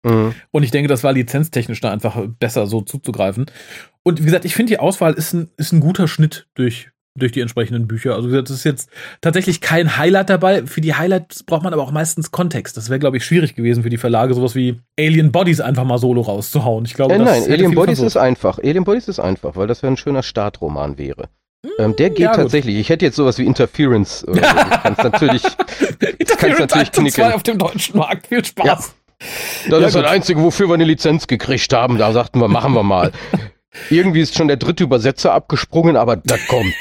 [0.04, 0.34] Mhm.
[0.50, 3.46] Und ich denke, das war lizenztechnisch da einfach besser so zuzugreifen.
[4.04, 7.32] Und wie gesagt, ich finde, die Auswahl ist ein, ist ein guter Schnitt durch, durch
[7.34, 8.16] die entsprechenden Bücher.
[8.16, 10.66] Also es ist jetzt tatsächlich kein Highlight dabei.
[10.66, 12.78] Für die Highlights braucht man aber auch meistens Kontext.
[12.78, 15.98] Das wäre, glaube ich, schwierig gewesen für die Verlage, sowas wie Alien Bodies einfach mal
[15.98, 16.86] solo rauszuhauen.
[16.86, 18.16] Ich glaube, Äh, das nein, Alien Bodies verwirrt.
[18.16, 18.60] ist einfach.
[18.60, 21.30] Alien Bodies ist einfach, weil das ja ein schöner Startroman wäre.
[21.78, 22.76] Ähm, der geht ja, tatsächlich.
[22.78, 24.24] Ich hätte jetzt sowas wie Interference.
[24.28, 24.48] Oder so.
[24.72, 25.44] Ich kann's natürlich.
[26.18, 27.34] Interference natürlich 1 und 2 knicken.
[27.34, 28.28] auf dem deutschen Markt.
[28.28, 28.66] Viel Spaß.
[28.66, 28.80] Ja.
[29.70, 30.06] Das Ja, ist das gut.
[30.12, 31.98] Einzige, wofür wir eine Lizenz gekriegt haben.
[31.98, 33.12] Da sagten wir, machen wir mal.
[33.90, 36.74] Irgendwie ist schon der dritte Übersetzer abgesprungen, aber das kommt.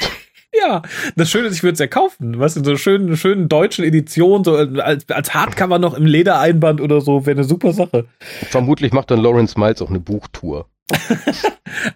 [0.59, 0.81] Ja,
[1.15, 2.37] das Schöne ist, ich würde es ja kaufen.
[2.37, 6.81] Weißt du, in so schönen, schönen deutschen Edition, so als, als Hardcover noch im Ledereinband
[6.81, 8.05] oder so, wäre eine super Sache.
[8.49, 10.67] Vermutlich macht dann Lawrence Miles auch eine Buchtour.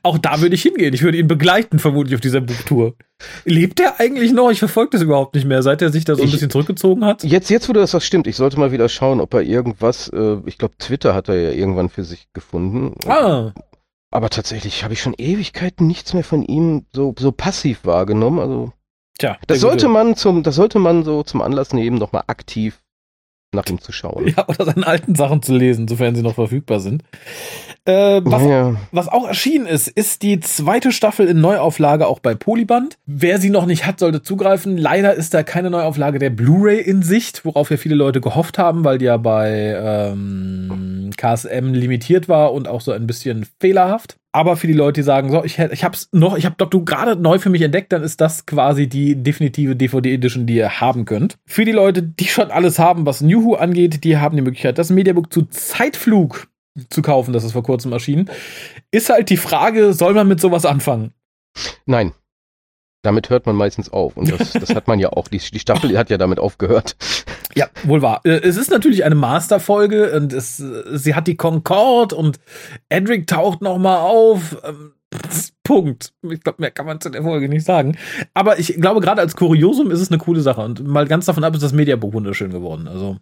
[0.03, 0.93] Auch da würde ich hingehen.
[0.93, 2.95] Ich würde ihn begleiten, vermutlich auf dieser Buchtour.
[3.43, 4.49] Lebt er eigentlich noch?
[4.51, 7.03] Ich verfolge das überhaupt nicht mehr, seit er sich da so ein Ich- bisschen zurückgezogen
[7.03, 7.23] hat.
[7.25, 10.07] Jetzt, jetzt, wo du das was stimmt, ich sollte mal wieder schauen, ob er irgendwas,
[10.09, 12.93] äh, ich glaube, Twitter hat er ja irgendwann für sich gefunden.
[13.05, 13.51] Ah,
[14.15, 18.39] aber tatsächlich habe ich schon Ewigkeiten nichts mehr von ihm so, so passiv wahrgenommen.
[18.39, 18.71] Also
[19.17, 22.81] Tja, das sollte man zum, das sollte man so zum Anlass nehmen, nochmal aktiv
[23.53, 24.25] nach ihm zu schauen.
[24.35, 27.03] Ja, oder seine alten Sachen zu lesen, sofern sie noch verfügbar sind.
[27.85, 28.75] Äh, was, ja.
[28.91, 32.97] was auch erschienen ist, ist die zweite Staffel in Neuauflage auch bei Polyband.
[33.05, 34.77] Wer sie noch nicht hat, sollte zugreifen.
[34.77, 38.83] Leider ist da keine Neuauflage der Blu-ray in Sicht, worauf ja viele Leute gehofft haben,
[38.83, 44.17] weil die ja bei ähm, KSM limitiert war und auch so ein bisschen fehlerhaft.
[44.35, 46.83] Aber für die Leute, die sagen, so, ich, ich hab's noch, ich hab, glaub, du
[46.83, 50.81] gerade neu für mich entdeckt, dann ist das quasi die definitive DVD Edition, die ihr
[50.81, 51.37] haben könnt.
[51.45, 54.77] Für die Leute, die schon alles haben, was New Who angeht, die haben die Möglichkeit,
[54.77, 56.49] das Mediabook zu Zeitflug
[56.89, 58.29] zu kaufen, das ist vor kurzem erschienen.
[58.91, 61.13] Ist halt die Frage, soll man mit sowas anfangen?
[61.85, 62.11] Nein.
[63.05, 64.17] Damit hört man meistens auf.
[64.17, 65.27] Und das, das hat man ja auch.
[65.27, 66.95] Die, die Staffel hat ja damit aufgehört.
[67.53, 68.21] Ja, wohl wahr.
[68.23, 72.39] Äh, Es ist natürlich eine Masterfolge und es, äh, sie hat die Concorde und
[72.89, 74.57] Edric taucht noch mal auf.
[74.63, 74.93] Ähm,
[75.63, 76.13] Punkt.
[76.29, 77.97] Ich glaube, mehr kann man zu der Folge nicht sagen.
[78.33, 80.61] Aber ich glaube, gerade als Kuriosum ist es eine coole Sache.
[80.61, 82.87] Und mal ganz davon ab ist das Mediabook wunderschön geworden.
[82.87, 83.17] Also,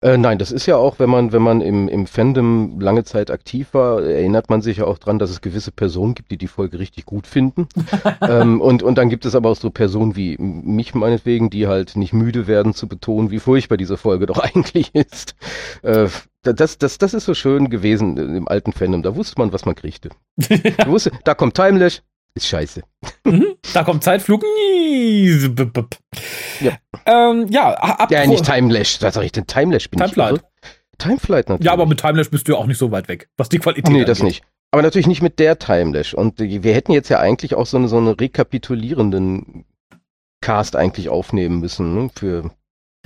[0.00, 3.32] Äh, nein, das ist ja auch, wenn man, wenn man im, im Fandom lange Zeit
[3.32, 6.46] aktiv war, erinnert man sich ja auch dran, dass es gewisse Personen gibt, die die
[6.46, 7.66] Folge richtig gut finden.
[8.20, 11.96] ähm, und, und dann gibt es aber auch so Personen wie mich meinetwegen, die halt
[11.96, 15.34] nicht müde werden zu betonen, wie furchtbar diese Folge doch eigentlich ist.
[15.82, 16.06] Äh,
[16.42, 19.02] das, das, das ist so schön gewesen im alten Fandom.
[19.02, 20.10] Da wusste man, was man kriegte.
[20.78, 22.02] Da wusste, da kommt Timelash,
[22.38, 22.82] ist scheiße.
[23.24, 24.42] mhm, da kommt Zeitflug.
[26.60, 26.76] Ja.
[27.06, 29.46] Ähm, ja, ab Ja, nicht Timelash, was sag ich denn?
[29.46, 30.36] Timelash bin Timeflight.
[30.36, 30.40] ich.
[30.42, 30.48] irre?
[30.98, 31.66] Timeflight natürlich.
[31.66, 33.92] Ja, aber mit Timelash bist du ja auch nicht so weit weg, was die Qualität
[33.92, 34.34] Nee, das angeht.
[34.36, 34.44] nicht.
[34.70, 36.12] Aber natürlich nicht mit der Timelash.
[36.14, 39.64] Und wir hätten jetzt ja eigentlich auch so eine, so eine rekapitulierenden
[40.40, 42.50] Cast eigentlich aufnehmen müssen, ne, für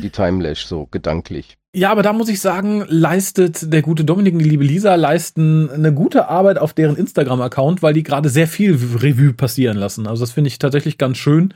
[0.00, 1.56] die Timelash, so gedanklich.
[1.74, 5.70] Ja, aber da muss ich sagen, leistet der gute Dominik und die liebe Lisa leisten
[5.70, 10.06] eine gute Arbeit auf deren Instagram-Account, weil die gerade sehr viel Revue passieren lassen.
[10.06, 11.54] Also das finde ich tatsächlich ganz schön.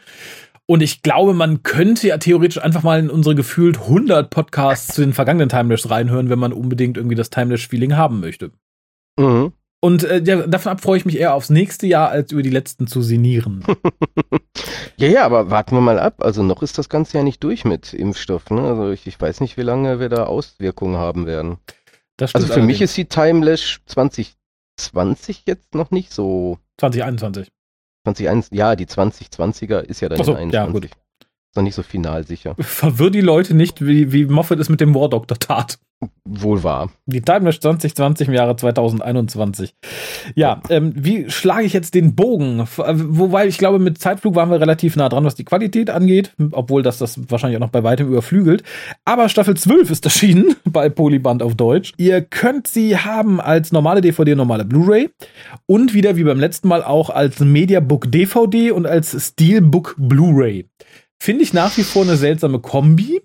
[0.65, 5.03] Und ich glaube, man könnte ja theoretisch einfach mal in unsere gefühlt 100 Podcasts zu
[5.03, 8.53] den vergangenen Timelashs reinhören, wenn man unbedingt irgendwie das Timelash-Feeling haben möchte.
[9.19, 9.53] Mhm.
[9.81, 12.51] Und äh, ja, davon ab freue ich mich eher aufs nächste Jahr, als über die
[12.51, 13.65] letzten zu sinnieren.
[14.99, 16.23] Ja, ja, aber warten wir mal ab.
[16.23, 18.49] Also noch ist das Ganze ja nicht durch mit Impfstoff.
[18.51, 18.63] Ne?
[18.63, 21.59] Also ich, ich weiß nicht, wie lange wir da Auswirkungen haben werden.
[22.19, 22.81] Also für mich allerdings.
[22.81, 27.53] ist die Timelash 2020 jetzt noch nicht so 2021.
[28.05, 28.59] 2021.
[28.59, 30.91] Ja, die 2020er ist ja dann Ach so, in ja, 21.
[31.57, 32.55] Noch nicht so final sicher.
[32.59, 35.79] Verwirr die Leute nicht, wie, wie Moffat es mit dem War Doctor tat.
[36.27, 36.91] Wohl wahr.
[37.07, 39.75] Die Timelash 2020 im Jahre 2021.
[40.35, 42.61] Ja, ähm, wie schlage ich jetzt den Bogen?
[42.61, 46.35] Äh, Wobei ich glaube, mit Zeitflug waren wir relativ nah dran, was die Qualität angeht,
[46.51, 48.63] obwohl das das wahrscheinlich auch noch bei weitem überflügelt.
[49.07, 51.93] Aber Staffel 12 ist erschienen bei Polyband auf Deutsch.
[51.97, 55.09] Ihr könnt sie haben als normale DVD, normale Blu-ray
[55.65, 60.69] und wieder wie beim letzten Mal auch als Mediabook DVD und als Steelbook Blu-ray.
[61.19, 63.23] Finde ich nach wie vor eine seltsame Kombi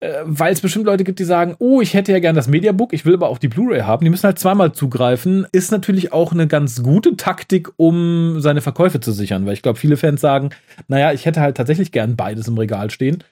[0.00, 2.92] äh, weil es bestimmt Leute gibt, die sagen, oh, ich hätte ja gern das Mediabook,
[2.92, 4.04] ich will aber auch die Blu-ray haben.
[4.04, 5.46] Die müssen halt zweimal zugreifen.
[5.52, 9.78] Ist natürlich auch eine ganz gute Taktik, um seine Verkäufe zu sichern, weil ich glaube,
[9.78, 10.50] viele Fans sagen,
[10.88, 13.24] naja, ich hätte halt tatsächlich gern beides im Regal stehen.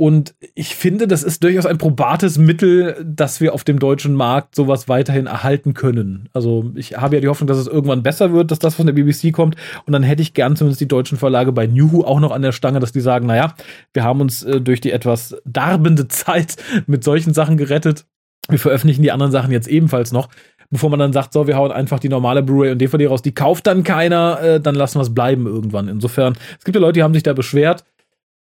[0.00, 4.54] Und ich finde, das ist durchaus ein probates Mittel, dass wir auf dem deutschen Markt
[4.54, 6.28] sowas weiterhin erhalten können.
[6.32, 8.92] Also ich habe ja die Hoffnung, dass es irgendwann besser wird, dass das von der
[8.92, 9.56] BBC kommt.
[9.86, 12.42] Und dann hätte ich gern zumindest die deutschen Verlage bei New Who auch noch an
[12.42, 13.54] der Stange, dass die sagen, naja,
[13.92, 16.54] wir haben uns äh, durch die etwas darbende Zeit
[16.86, 18.06] mit solchen Sachen gerettet.
[18.48, 20.28] Wir veröffentlichen die anderen Sachen jetzt ebenfalls noch.
[20.70, 23.34] Bevor man dann sagt, so, wir hauen einfach die normale Blu-ray und DVD raus, die
[23.34, 25.88] kauft dann keiner, äh, dann lassen wir es bleiben irgendwann.
[25.88, 27.84] Insofern, es gibt ja Leute, die haben sich da beschwert.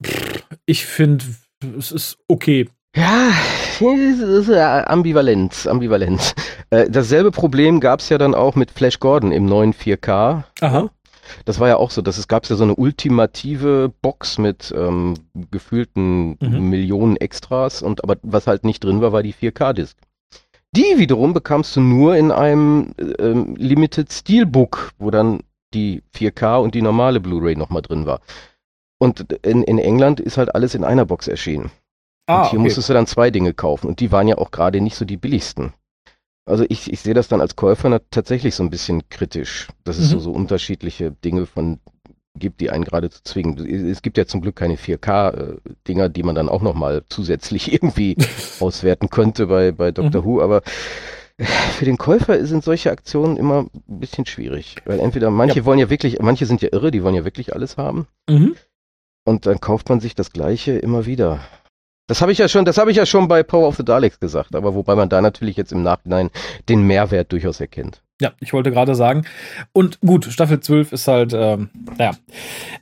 [0.04, 0.39] Pff,
[0.70, 1.24] Ich finde,
[1.76, 2.68] es ist okay.
[2.94, 3.30] Ja,
[3.80, 6.32] es ist ja ambivalent, ambivalent.
[6.70, 10.44] Äh, dasselbe Problem gab es ja dann auch mit Flash Gordon im neuen 4K.
[10.60, 10.88] Aha.
[11.44, 15.14] Das war ja auch so, dass es gab ja so eine ultimative Box mit ähm,
[15.50, 16.70] gefühlten Mhm.
[16.70, 19.96] Millionen Extras und aber was halt nicht drin war, war die 4K-Disc.
[20.76, 25.40] Die wiederum bekamst du nur in einem ähm, Limited Steelbook, wo dann
[25.74, 28.20] die 4K und die normale Blu-ray nochmal drin war.
[29.02, 31.70] Und in, in England ist halt alles in einer Box erschienen.
[32.26, 32.64] Ah, und hier okay.
[32.64, 35.16] musstest du dann zwei Dinge kaufen und die waren ja auch gerade nicht so die
[35.16, 35.72] billigsten.
[36.46, 40.10] Also ich, ich sehe das dann als Käufer tatsächlich so ein bisschen kritisch, dass es
[40.10, 40.20] so, Mhm.
[40.20, 41.80] so unterschiedliche Dinge von
[42.38, 43.58] gibt, die einen gerade zu zwingen.
[43.90, 48.16] Es gibt ja zum Glück keine 4K-Dinger, die man dann auch nochmal zusätzlich irgendwie
[48.60, 50.26] auswerten könnte bei, bei Doctor Mhm.
[50.26, 50.62] Who, aber
[51.38, 55.88] für den Käufer sind solche Aktionen immer ein bisschen schwierig, weil entweder manche wollen ja
[55.88, 58.54] wirklich, manche sind ja irre, die wollen ja wirklich alles haben Mhm.
[59.30, 61.40] Und dann kauft man sich das Gleiche immer wieder.
[62.08, 64.18] Das habe ich ja schon, das habe ich ja schon bei Power of the Daleks
[64.18, 66.30] gesagt, aber wobei man da natürlich jetzt im Nachhinein
[66.68, 68.02] den Mehrwert durchaus erkennt.
[68.20, 69.24] Ja, ich wollte gerade sagen.
[69.72, 72.10] Und gut, Staffel 12 ist halt, ähm, naja.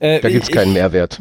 [0.00, 1.20] Äh, da gibt's keinen Mehrwert.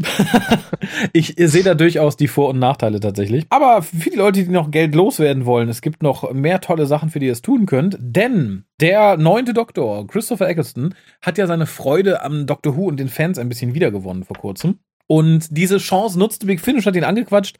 [1.13, 3.45] ich sehe da durchaus die Vor- und Nachteile tatsächlich.
[3.49, 7.09] Aber für die Leute, die noch Geld loswerden wollen, es gibt noch mehr tolle Sachen,
[7.09, 7.97] für die ihr es tun könnt.
[7.99, 13.09] Denn der neunte Doktor, Christopher Eccleston, hat ja seine Freude am Doctor Who und den
[13.09, 14.79] Fans ein bisschen wiedergewonnen vor kurzem.
[15.07, 17.57] Und diese Chance nutzte Big Finish, hat ihn angequatscht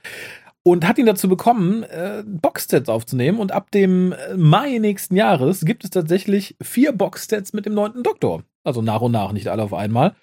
[0.63, 3.39] und hat ihn dazu bekommen, äh, Boxsets aufzunehmen.
[3.39, 8.03] Und ab dem äh, Mai nächsten Jahres gibt es tatsächlich vier Boxsets mit dem neunten
[8.03, 8.43] Doktor.
[8.65, 10.15] Also nach und nach, nicht alle auf einmal.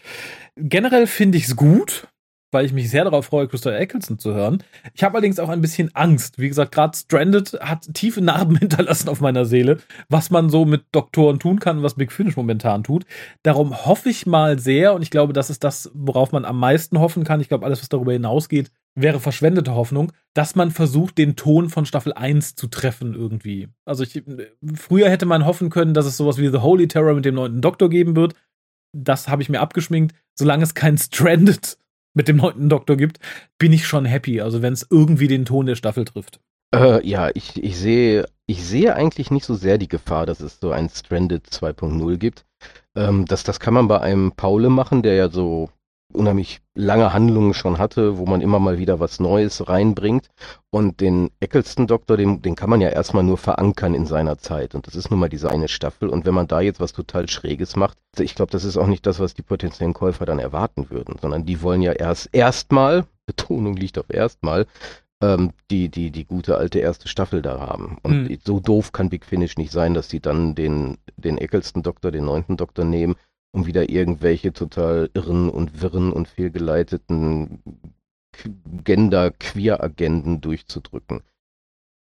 [0.57, 2.09] Generell finde ich es gut,
[2.55, 4.63] weil ich mich sehr darauf freue, Christopher Eccleston zu hören.
[4.95, 6.39] Ich habe allerdings auch ein bisschen Angst.
[6.39, 10.85] Wie gesagt, gerade Stranded hat tiefe Narben hinterlassen auf meiner Seele, was man so mit
[10.93, 13.05] Doktoren tun kann, was Big Finish momentan tut.
[13.43, 16.99] Darum hoffe ich mal sehr, und ich glaube, das ist das, worauf man am meisten
[16.99, 17.41] hoffen kann.
[17.41, 21.85] Ich glaube, alles, was darüber hinausgeht, wäre verschwendete Hoffnung, dass man versucht, den Ton von
[21.87, 23.69] Staffel 1 zu treffen irgendwie.
[23.85, 24.23] Also ich,
[24.75, 27.61] früher hätte man hoffen können, dass es sowas wie The Holy Terror mit dem neunten
[27.61, 28.35] Doktor geben wird.
[28.93, 30.15] Das habe ich mir abgeschminkt.
[30.37, 31.77] Solange es kein Stranded
[32.15, 33.19] mit dem neunten Doktor gibt,
[33.59, 34.41] bin ich schon happy.
[34.41, 36.41] Also wenn es irgendwie den Ton der Staffel trifft.
[36.75, 40.59] Äh, ja, ich, ich sehe, ich sehe eigentlich nicht so sehr die Gefahr, dass es
[40.61, 42.45] so ein Stranded 2.0 gibt.
[42.97, 45.71] Ähm, das, das kann man bei einem Paule machen, der ja so
[46.15, 50.29] unheimlich lange Handlungen schon hatte, wo man immer mal wieder was Neues reinbringt.
[50.71, 54.75] Und den Eccleston-Doktor, den, den kann man ja erstmal nur verankern in seiner Zeit.
[54.75, 56.09] Und das ist nun mal diese eine Staffel.
[56.09, 59.07] Und wenn man da jetzt was total Schräges macht, ich glaube, das ist auch nicht
[59.07, 63.77] das, was die potenziellen Käufer dann erwarten würden, sondern die wollen ja erst erstmal, Betonung
[63.77, 64.67] liegt auf erstmal,
[65.23, 67.99] ähm, die, die, die gute alte erste Staffel da haben.
[68.03, 68.39] Und mhm.
[68.45, 72.57] so doof kann Big Finish nicht sein, dass sie dann den, den Eccleston-Doktor, den neunten
[72.57, 73.15] Doktor nehmen
[73.55, 77.63] um wieder irgendwelche total irren und wirren und fehlgeleiteten
[78.85, 81.23] Gender-Queer-Agenden durchzudrücken.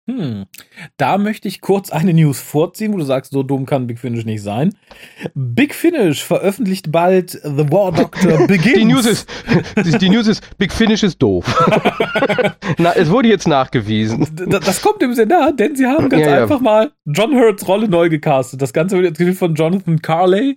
[0.08, 0.46] Hm.
[0.98, 4.24] Da möchte ich kurz eine News vorziehen, wo du sagst, so dumm kann Big Finish
[4.24, 4.72] nicht sein.
[5.34, 8.74] Big Finish veröffentlicht bald The War Doctor Begins.
[8.76, 9.28] die News ist,
[10.00, 11.44] die News ist, Big Finish ist doof.
[12.78, 14.28] Na, es wurde jetzt nachgewiesen.
[14.48, 16.62] Das kommt im Sinne, denn sie haben ganz ja, einfach ja.
[16.62, 18.62] mal John Hurts Rolle neu gecastet.
[18.62, 20.56] Das Ganze wird jetzt gespielt von Jonathan Carley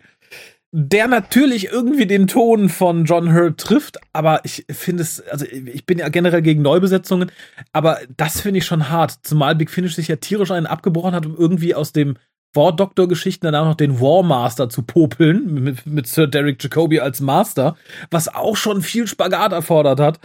[0.72, 5.86] der natürlich irgendwie den Ton von John Hurt trifft, aber ich finde es, also ich
[5.86, 7.32] bin ja generell gegen Neubesetzungen,
[7.74, 11.26] aber das finde ich schon hart, zumal Big Finish sich ja tierisch einen abgebrochen hat,
[11.26, 12.18] um irgendwie aus dem
[12.54, 17.00] War Doctor Geschichten danach noch den War Master zu popeln, mit, mit Sir Derek Jacobi
[17.00, 17.76] als Master,
[18.12, 20.20] was auch schon viel Spagat erfordert hat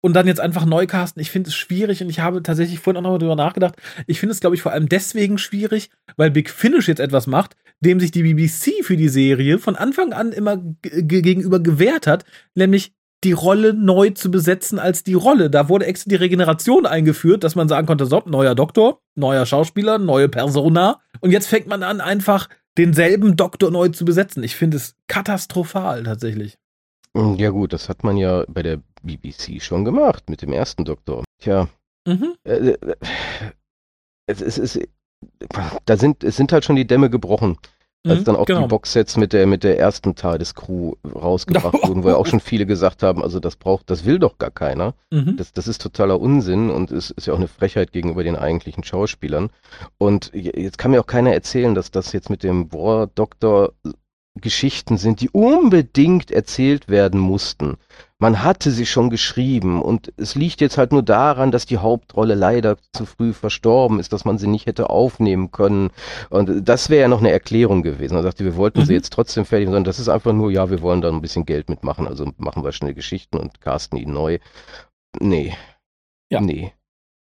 [0.00, 2.98] und dann jetzt einfach neu casten, ich finde es schwierig und ich habe tatsächlich vorhin
[2.98, 3.74] auch noch mal drüber nachgedacht.
[4.06, 7.56] Ich finde es, glaube ich, vor allem deswegen schwierig, weil Big Finish jetzt etwas macht,
[7.80, 12.92] dem sich die BBC für die Serie von Anfang an immer gegenüber gewehrt hat, nämlich
[13.24, 15.50] die Rolle neu zu besetzen als die Rolle.
[15.50, 19.98] Da wurde extra die Regeneration eingeführt, dass man sagen konnte, so, neuer Doktor, neuer Schauspieler,
[19.98, 21.00] neue Persona.
[21.20, 24.42] Und jetzt fängt man an, einfach denselben Doktor neu zu besetzen.
[24.42, 26.56] Ich finde es katastrophal tatsächlich.
[27.16, 31.24] Ja gut, das hat man ja bei der BBC schon gemacht mit dem ersten Doktor.
[31.38, 31.68] Tja,
[32.06, 32.34] mhm.
[32.44, 32.96] äh, äh
[34.26, 34.88] es, es ist,
[35.86, 37.58] da sind, es sind halt schon die Dämme gebrochen.
[38.06, 38.62] Als mhm, dann auch genau.
[38.62, 42.64] die Boxsets mit der, mit der ersten Crew rausgebracht oh, wurden, weil auch schon viele
[42.64, 44.94] gesagt haben, also das braucht, das will doch gar keiner.
[45.10, 45.36] Mhm.
[45.36, 48.84] Das, das ist totaler Unsinn und es ist ja auch eine Frechheit gegenüber den eigentlichen
[48.84, 49.50] Schauspielern.
[49.98, 53.74] Und jetzt kann mir auch keiner erzählen, dass das jetzt mit dem War Doktor
[54.36, 57.76] Geschichten sind, die unbedingt erzählt werden mussten.
[58.18, 62.34] Man hatte sie schon geschrieben und es liegt jetzt halt nur daran, dass die Hauptrolle
[62.34, 65.90] leider zu früh verstorben ist, dass man sie nicht hätte aufnehmen können.
[66.28, 68.14] Und das wäre ja noch eine Erklärung gewesen.
[68.14, 68.84] Man sagte, wir wollten mhm.
[68.84, 71.46] sie jetzt trotzdem fertig, sondern das ist einfach nur, ja, wir wollen da ein bisschen
[71.46, 74.38] Geld mitmachen, also machen wir schnell Geschichten und casten ihn neu.
[75.18, 75.54] Nee.
[76.30, 76.40] Ja.
[76.40, 76.72] Nee.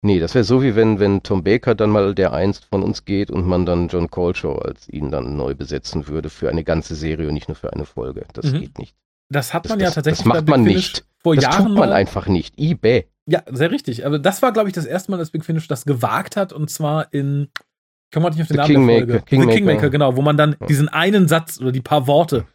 [0.06, 3.06] Nee, das wäre so wie wenn, wenn Tom Baker dann mal der einst von uns
[3.06, 6.94] geht und man dann John Colshaw als ihn dann neu besetzen würde für eine ganze
[6.94, 8.24] Serie und nicht nur für eine Folge.
[8.34, 8.60] Das mhm.
[8.60, 8.96] geht nicht.
[9.30, 10.24] Das hat man das, ja tatsächlich.
[10.24, 11.06] Das macht man nicht.
[11.24, 12.54] Vor das Jahren tut man einfach nicht.
[12.60, 13.08] eBay.
[13.26, 14.06] Ja, sehr richtig.
[14.06, 16.70] Aber das war, glaube ich, das erste Mal, dass Big Finish das gewagt hat und
[16.70, 19.06] zwar in ich komme nicht auf den The Namen Kingmaker.
[19.08, 19.26] der Folge.
[19.26, 19.52] Kingmaker.
[19.52, 22.46] The Kingmaker, genau, wo man dann diesen einen Satz oder die paar Worte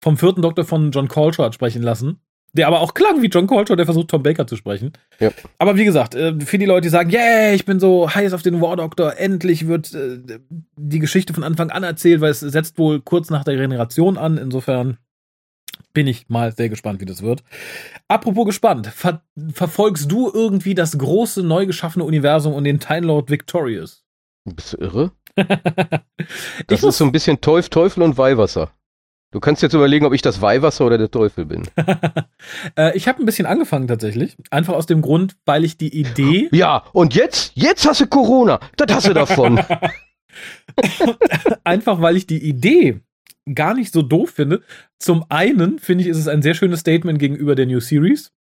[0.00, 2.20] vom vierten Doktor von John hat sprechen lassen
[2.52, 4.92] der aber auch klang wie John Coltrane, der versucht, Tom Baker zu sprechen.
[5.18, 5.30] Ja.
[5.58, 8.42] Aber wie gesagt, äh, für die Leute, die sagen, yeah, ich bin so heiß auf
[8.42, 10.18] den War Doctor, endlich wird äh,
[10.76, 14.36] die Geschichte von Anfang an erzählt, weil es setzt wohl kurz nach der Generation an.
[14.38, 14.98] Insofern
[15.92, 17.42] bin ich mal sehr gespannt, wie das wird.
[18.08, 23.30] Apropos gespannt, ver verfolgst du irgendwie das große, neu geschaffene Universum und den Time Lord
[23.30, 24.04] Victorious?
[24.44, 25.12] Bist du irre?
[26.66, 28.72] das ist so ein bisschen Teufel, Teufel und Weihwasser.
[29.32, 31.62] Du kannst jetzt überlegen, ob ich das Weihwasser oder der Teufel bin.
[32.76, 34.36] äh, ich habe ein bisschen angefangen tatsächlich.
[34.50, 36.48] Einfach aus dem Grund, weil ich die Idee.
[36.52, 38.58] Ja, und jetzt, jetzt hast du Corona.
[38.76, 39.60] Das hast du davon.
[41.64, 43.00] Einfach weil ich die Idee
[43.54, 44.62] gar nicht so doof finde.
[44.98, 48.32] Zum einen finde ich, ist es ein sehr schönes Statement gegenüber der New Series,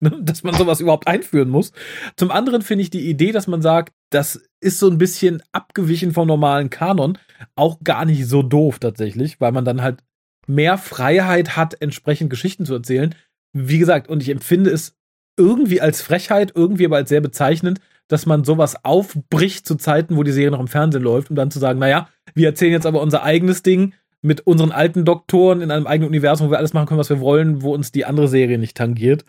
[0.00, 1.72] ne, dass man sowas überhaupt einführen muss.
[2.16, 6.12] Zum anderen finde ich die Idee, dass man sagt, das ist so ein bisschen abgewichen
[6.12, 7.18] vom normalen Kanon,
[7.56, 10.02] auch gar nicht so doof tatsächlich, weil man dann halt
[10.46, 13.14] mehr Freiheit hat, entsprechend Geschichten zu erzählen.
[13.52, 14.96] Wie gesagt, und ich empfinde es
[15.36, 20.22] irgendwie als Frechheit, irgendwie aber als sehr bezeichnend, dass man sowas aufbricht zu Zeiten, wo
[20.22, 23.00] die Serie noch im Fernsehen läuft, um dann zu sagen, naja, wir erzählen jetzt aber
[23.00, 26.86] unser eigenes Ding mit unseren alten Doktoren in einem eigenen Universum, wo wir alles machen
[26.86, 29.24] können, was wir wollen, wo uns die andere Serie nicht tangiert.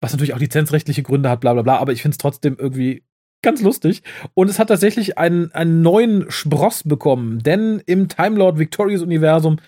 [0.00, 3.02] Was natürlich auch lizenzrechtliche Gründe hat, bla bla bla, aber ich finde es trotzdem irgendwie
[3.42, 4.02] ganz lustig.
[4.34, 9.58] Und es hat tatsächlich einen, einen neuen Spross bekommen, denn im Time Lord Victorious Universum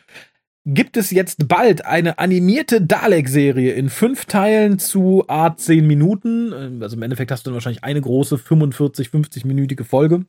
[0.65, 6.83] gibt es jetzt bald eine animierte Dalek-Serie in fünf Teilen zu Art 10 Minuten.
[6.83, 10.27] Also im Endeffekt hast du dann wahrscheinlich eine große 45, 50-minütige Folge,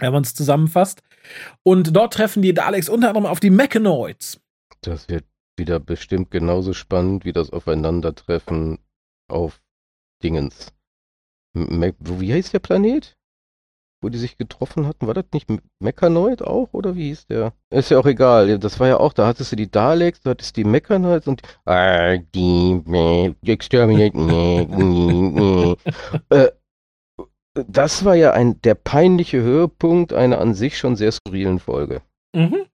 [0.00, 1.02] wenn man es zusammenfasst.
[1.62, 4.40] Und dort treffen die Daleks unter anderem auf die Mechanoids.
[4.80, 5.24] Das wird
[5.56, 8.78] wieder bestimmt genauso spannend wie das Aufeinandertreffen
[9.28, 9.60] auf
[10.22, 10.72] Dingens.
[11.54, 13.18] Wie heißt der Planet?
[14.00, 15.06] wo die sich getroffen hatten.
[15.06, 15.48] War das nicht
[15.80, 17.52] Mechanoid auch oder wie hieß der?
[17.70, 18.58] Ist ja auch egal.
[18.58, 21.42] Das war ja auch, da hattest du die Daleks, da hattest du die Mechanoids und
[21.64, 24.16] ah, die, die Exterminate.
[26.30, 26.48] äh,
[27.66, 32.02] das war ja ein der peinliche Höhepunkt einer an sich schon sehr skurrilen Folge.
[32.34, 32.66] Mhm.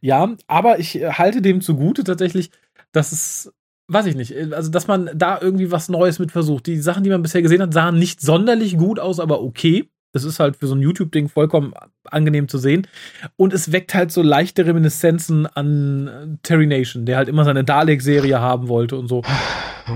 [0.00, 2.52] Ja, aber ich halte dem zugute tatsächlich,
[2.92, 3.52] dass es
[3.92, 6.66] weiß ich nicht, also dass man da irgendwie was Neues mit versucht.
[6.66, 9.88] Die Sachen, die man bisher gesehen hat, sahen nicht sonderlich gut aus, aber okay.
[10.12, 11.72] Das ist halt für so ein YouTube-Ding vollkommen
[12.04, 12.88] angenehm zu sehen.
[13.36, 17.62] Und es weckt halt so leichte Reminiszenzen an äh, Terry Nation, der halt immer seine
[17.62, 19.22] Dalek-Serie haben wollte und so.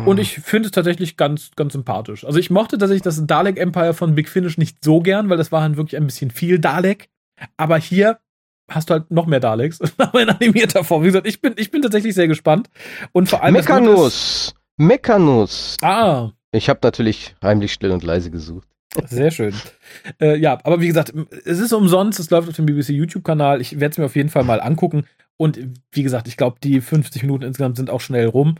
[0.06, 2.24] Und ich finde es tatsächlich ganz, ganz sympathisch.
[2.24, 5.52] Also ich mochte tatsächlich das Dalek Empire von Big Finish nicht so gern, weil das
[5.52, 7.08] war halt wirklich ein bisschen viel Dalek.
[7.56, 8.18] Aber hier
[8.68, 11.02] hast du halt noch mehr Daleks, aber in animierter Form.
[11.02, 12.68] Wie gesagt, ich bin, ich bin tatsächlich sehr gespannt.
[13.12, 13.54] Und vor allem.
[13.54, 14.54] Mechanus!
[14.76, 15.76] Mechanus!
[15.82, 16.30] Ah.
[16.52, 18.68] Ich habe natürlich heimlich still und leise gesucht.
[19.06, 19.54] Sehr schön.
[20.20, 21.12] Äh, ja, aber wie gesagt,
[21.44, 23.60] es ist umsonst, es läuft auf dem BBC YouTube-Kanal.
[23.60, 25.04] Ich werde es mir auf jeden Fall mal angucken.
[25.36, 25.58] Und
[25.90, 28.56] wie gesagt, ich glaube, die 50 Minuten insgesamt sind auch schnell rum.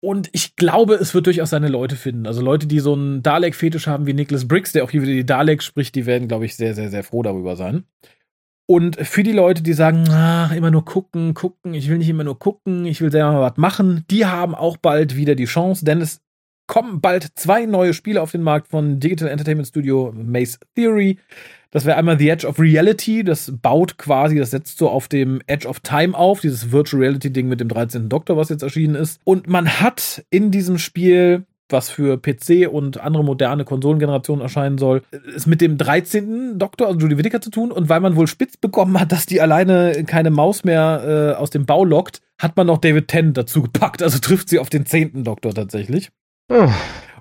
[0.00, 2.26] Und ich glaube, es wird durchaus seine Leute finden.
[2.26, 5.26] Also Leute, die so einen Dalek-Fetisch haben wie Nicholas Briggs, der auch hier wieder die
[5.26, 7.84] Daleks spricht, die werden, glaube ich, sehr, sehr, sehr froh darüber sein.
[8.66, 12.24] Und für die Leute, die sagen, ach, immer nur gucken, gucken, ich will nicht immer
[12.24, 15.84] nur gucken, ich will selber mal was machen, die haben auch bald wieder die Chance,
[15.84, 16.20] denn es
[16.66, 21.18] kommen bald zwei neue Spiele auf den Markt von Digital Entertainment Studio Maze Theory.
[21.70, 23.22] Das wäre einmal The Edge of Reality.
[23.22, 27.32] Das baut quasi, das setzt so auf dem Edge of Time auf, dieses Virtual Reality
[27.32, 28.08] Ding mit dem 13.
[28.08, 29.20] Doktor, was jetzt erschienen ist.
[29.24, 35.02] Und man hat in diesem Spiel was für PC und andere moderne Konsolengenerationen erscheinen soll,
[35.34, 36.58] ist mit dem 13.
[36.58, 37.72] Doktor, also Judy Whittaker, zu tun.
[37.72, 41.50] Und weil man wohl spitz bekommen hat, dass die alleine keine Maus mehr äh, aus
[41.50, 44.02] dem Bau lockt, hat man noch David Tennant dazu gepackt.
[44.02, 45.24] Also trifft sie auf den 10.
[45.24, 46.10] Doktor tatsächlich.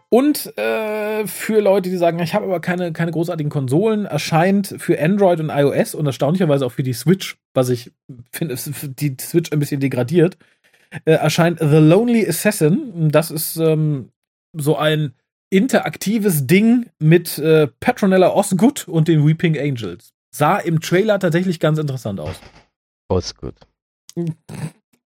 [0.10, 5.02] Und äh, für Leute, die sagen, ich habe aber keine, keine großartigen Konsolen, erscheint für
[5.02, 7.92] Android und iOS und erstaunlicherweise auch für die Switch, was ich
[8.32, 10.38] finde, die Switch ein bisschen degradiert,
[11.06, 13.10] äh, erscheint The Lonely Assassin.
[13.12, 14.10] Das ist ähm,
[14.58, 15.14] so ein
[15.50, 20.14] interaktives Ding mit äh, Petronella Osgood und den Weeping Angels.
[20.32, 22.40] Sah im Trailer tatsächlich ganz interessant aus.
[23.08, 23.56] Osgood.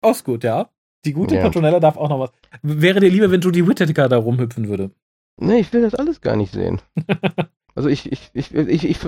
[0.01, 0.69] Osgood, ja.
[1.05, 1.41] Die gute ja.
[1.41, 2.31] Petronella darf auch noch was.
[2.61, 4.91] Wäre dir lieber, wenn Judy Whittaker da rumhüpfen würde?
[5.39, 6.81] Nee, ich will das alles gar nicht sehen.
[7.75, 8.99] also ich, ich, ich, ich, ich,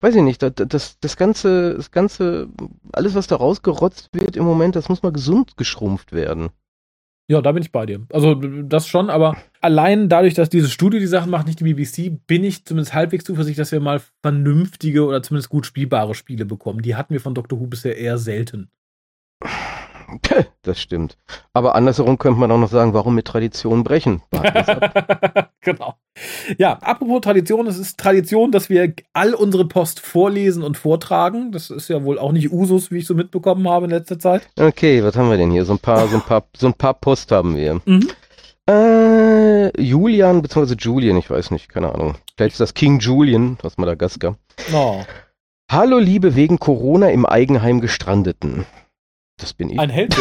[0.00, 2.48] weiß ich nicht, das, das, das ganze, das ganze,
[2.92, 6.50] alles, was da rausgerotzt wird im Moment, das muss mal gesund geschrumpft werden.
[7.30, 8.06] Ja, da bin ich bei dir.
[8.10, 12.26] Also das schon, aber allein dadurch, dass dieses Studio die Sachen macht, nicht die BBC,
[12.26, 16.80] bin ich zumindest halbwegs zuversichtlich, dass wir mal vernünftige oder zumindest gut spielbare Spiele bekommen.
[16.80, 17.60] Die hatten wir von Dr.
[17.60, 18.70] Who bisher eher selten.
[20.62, 21.16] Das stimmt.
[21.52, 24.22] Aber andersherum könnte man auch noch sagen, warum mit Tradition brechen?
[25.62, 25.94] genau.
[26.58, 31.52] Ja, apropos Tradition, es ist Tradition, dass wir all unsere Post vorlesen und vortragen.
[31.52, 34.48] Das ist ja wohl auch nicht Usus, wie ich so mitbekommen habe in letzter Zeit.
[34.58, 35.64] Okay, was haben wir denn hier?
[35.64, 37.80] So ein paar, so ein paar, so ein paar Post haben wir.
[37.84, 38.08] Mhm.
[38.68, 42.16] Äh, Julian, beziehungsweise Julian, ich weiß nicht, keine Ahnung.
[42.36, 44.36] Vielleicht ist das King Julian aus Madagaskar.
[44.74, 45.00] Oh.
[45.70, 48.66] Hallo, liebe wegen Corona im Eigenheim gestrandeten.
[49.38, 49.78] Das bin ich.
[49.78, 50.14] Ein Held.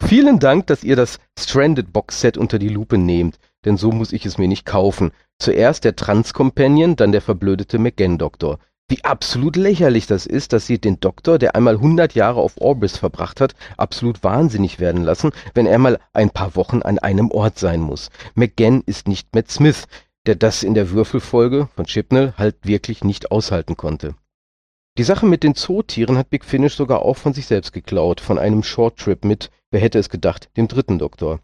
[0.00, 4.12] Vielen Dank, dass ihr das Stranded Box Set unter die Lupe nehmt, denn so muss
[4.12, 5.12] ich es mir nicht kaufen.
[5.38, 8.58] Zuerst der Trans-Companion, dann der verblödete McGann-Doktor.
[8.90, 12.96] Wie absolut lächerlich das ist, dass sie den Doktor, der einmal 100 Jahre auf Orbis
[12.96, 17.58] verbracht hat, absolut wahnsinnig werden lassen, wenn er mal ein paar Wochen an einem Ort
[17.58, 18.08] sein muss.
[18.34, 19.86] McGann ist nicht Matt Smith,
[20.24, 24.14] der das in der Würfelfolge von Chipnell halt wirklich nicht aushalten konnte.
[24.98, 28.36] Die Sache mit den Zootieren hat Big Finish sogar auch von sich selbst geklaut, von
[28.36, 31.38] einem Shorttrip mit, wer hätte es gedacht, dem dritten Doktor.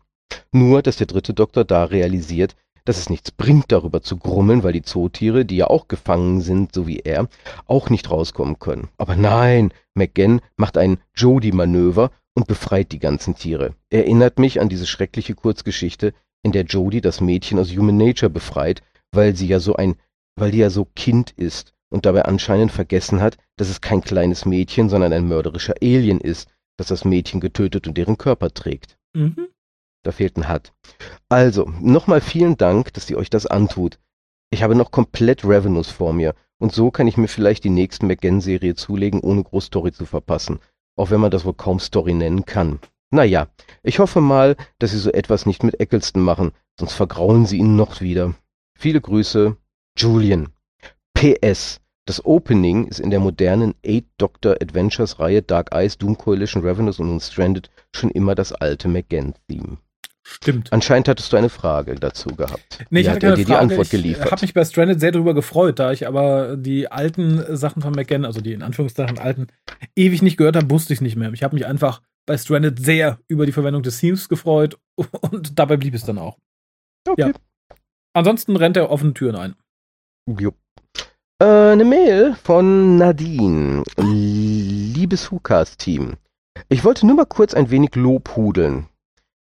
[0.51, 4.73] Nur, dass der dritte Doktor da realisiert, dass es nichts bringt, darüber zu grummeln, weil
[4.73, 7.29] die Zootiere, die ja auch gefangen sind, so wie er,
[7.67, 8.89] auch nicht rauskommen können.
[8.99, 13.77] Aber nein, McGann macht ein Jody-Manöver und befreit die ganzen Tiere.
[13.89, 18.83] Erinnert mich an diese schreckliche Kurzgeschichte, in der Jody das Mädchen aus Human Nature befreit,
[19.13, 19.95] weil sie ja so ein,
[20.35, 24.45] weil die ja so Kind ist und dabei anscheinend vergessen hat, dass es kein kleines
[24.45, 28.99] Mädchen, sondern ein mörderischer Alien ist, das das Mädchen getötet und deren Körper trägt.
[29.15, 29.47] Mhm.
[30.03, 30.73] Da fehlt ein Hat.
[31.29, 34.01] Also, nochmal vielen Dank, dass ihr euch das antut.
[34.51, 38.07] Ich habe noch komplett Revenues vor mir und so kann ich mir vielleicht die nächste
[38.07, 40.59] McGann-Serie zulegen, ohne Großstory zu verpassen.
[40.97, 42.81] Auch wenn man das wohl kaum Story nennen kann.
[43.11, 43.47] Naja,
[43.85, 47.77] ich hoffe mal, dass Sie so etwas nicht mit Eccleston machen, sonst vergraulen Sie ihn
[47.77, 48.35] noch wieder.
[48.77, 49.57] Viele Grüße,
[49.97, 50.49] Julian.
[51.15, 51.81] PS.
[52.07, 57.01] Das Opening ist in der modernen Eight Doctor Adventures Reihe Dark Eyes, Doom Coalition, Revenues
[57.01, 59.79] und Unstranded schon immer das alte McGann-Theme.
[60.27, 60.73] Stimmt.
[60.73, 62.85] Anscheinend hattest du eine Frage dazu gehabt.
[62.91, 63.61] Nee, ich hatte hat keine dir die Frage.
[63.61, 64.33] Antwort ich geliefert?
[64.33, 68.25] habe mich bei Stranded sehr darüber gefreut, da ich aber die alten Sachen von McGann,
[68.25, 69.49] also die in Anführungszeichen alten,
[69.97, 71.33] ewig nicht gehört habe, wusste ich nicht mehr.
[71.33, 74.79] Ich habe mich einfach bei Stranded sehr über die Verwendung des Themes gefreut
[75.21, 76.39] und dabei blieb es dann auch.
[77.07, 77.21] Okay.
[77.21, 77.33] Ja.
[78.15, 79.55] Ansonsten rennt er offene Türen ein.
[80.27, 80.57] Jupp.
[81.41, 83.83] Äh, eine Mail von Nadine.
[83.97, 86.15] Liebes Hukas-Team.
[86.69, 88.87] Ich wollte nur mal kurz ein wenig Lob hudeln.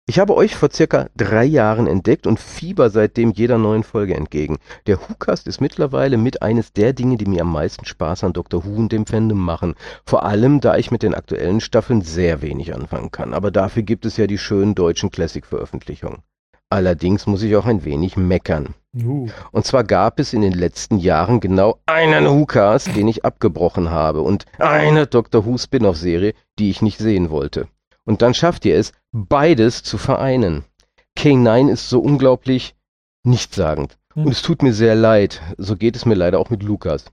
[0.06, 4.56] Ich habe euch vor circa drei Jahren entdeckt und fieber seitdem jeder neuen Folge entgegen.
[4.86, 8.64] Der WhoCast ist mittlerweile mit eines der Dinge, die mir am meisten Spaß an Dr.
[8.64, 9.74] Who und dem Fandom machen.
[10.06, 13.34] Vor allem, da ich mit den aktuellen Staffeln sehr wenig anfangen kann.
[13.34, 16.22] Aber dafür gibt es ja die schönen deutschen Classic-Veröffentlichungen.
[16.74, 18.74] Allerdings muss ich auch ein wenig meckern.
[19.00, 19.28] Uh.
[19.52, 24.22] Und zwar gab es in den letzten Jahren genau einen WhoCast, den ich abgebrochen habe
[24.22, 27.68] und eine Doctor Who Spin-off-Serie, die ich nicht sehen wollte.
[28.04, 30.64] Und dann schafft ihr es, beides zu vereinen.
[31.16, 32.74] K9 ist so unglaublich
[33.22, 33.96] nichtssagend.
[34.14, 34.24] Hm.
[34.24, 35.42] Und es tut mir sehr leid.
[35.56, 37.04] So geht es mir leider auch mit Lukas.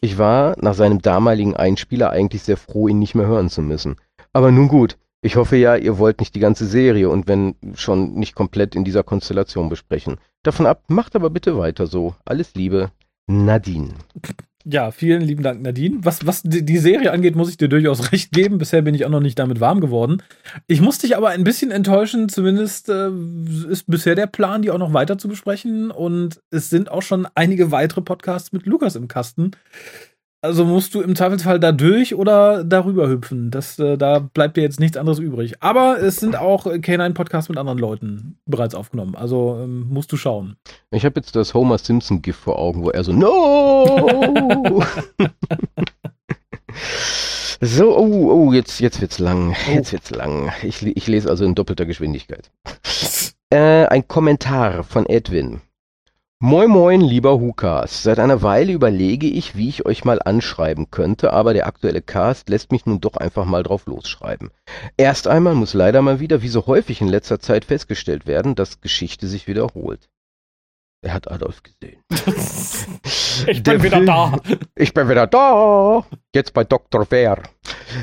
[0.00, 3.94] Ich war nach seinem damaligen Einspieler eigentlich sehr froh, ihn nicht mehr hören zu müssen.
[4.32, 8.12] Aber nun gut, ich hoffe ja, ihr wollt nicht die ganze Serie und wenn schon
[8.14, 10.18] nicht komplett in dieser Konstellation besprechen.
[10.42, 12.14] Davon ab, macht aber bitte weiter so.
[12.26, 12.90] Alles Liebe,
[13.26, 13.94] Nadine.
[14.66, 15.98] Ja, vielen lieben Dank, Nadine.
[16.02, 18.58] Was, was die, Serie angeht, muss ich dir durchaus recht geben.
[18.58, 20.22] Bisher bin ich auch noch nicht damit warm geworden.
[20.66, 22.28] Ich muss dich aber ein bisschen enttäuschen.
[22.28, 23.08] Zumindest äh,
[23.70, 25.90] ist bisher der Plan, die auch noch weiter zu besprechen.
[25.90, 29.52] Und es sind auch schon einige weitere Podcasts mit Lukas im Kasten.
[30.44, 33.50] Also musst du im Zweifelsfall da durch oder darüber hüpfen.
[33.50, 35.54] Das, äh, da bleibt dir jetzt nichts anderes übrig.
[35.62, 39.14] Aber es sind auch K9-Podcasts mit anderen Leuten bereits aufgenommen.
[39.14, 40.56] Also ähm, musst du schauen.
[40.90, 44.82] Ich habe jetzt das Homer Simpson GIF vor Augen, wo er so No!
[47.62, 49.56] so, oh, oh, jetzt, jetzt wird's lang.
[49.72, 50.52] Jetzt wird's lang.
[50.62, 52.50] Ich, ich lese also in doppelter Geschwindigkeit.
[53.50, 55.60] Äh, ein Kommentar von Edwin.
[56.46, 58.02] Moin moin, lieber Hukas.
[58.02, 62.50] Seit einer Weile überlege ich, wie ich euch mal anschreiben könnte, aber der aktuelle Cast
[62.50, 64.50] lässt mich nun doch einfach mal drauf losschreiben.
[64.98, 68.82] Erst einmal muss leider mal wieder, wie so häufig in letzter Zeit festgestellt werden, dass
[68.82, 70.10] Geschichte sich wiederholt.
[71.00, 72.02] Er hat Adolf gesehen.
[73.46, 74.38] Ich Der bin wieder Film- da.
[74.76, 76.06] Ich bin wieder da.
[76.34, 77.06] Jetzt bei Dr.
[77.10, 77.42] Wer.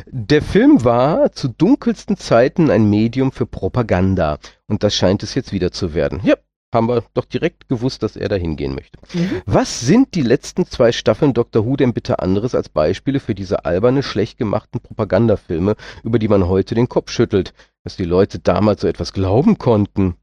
[0.07, 4.39] Der Film war zu dunkelsten Zeiten ein Medium für Propaganda.
[4.67, 6.19] Und das scheint es jetzt wieder zu werden.
[6.23, 6.35] Ja,
[6.73, 8.97] haben wir doch direkt gewusst, dass er da hingehen möchte.
[9.45, 11.65] Was sind die letzten zwei Staffeln Dr.
[11.65, 16.47] Who denn bitte anderes als Beispiele für diese alberne, schlecht gemachten Propagandafilme, über die man
[16.47, 17.53] heute den Kopf schüttelt,
[17.83, 20.15] dass die Leute damals so etwas glauben konnten?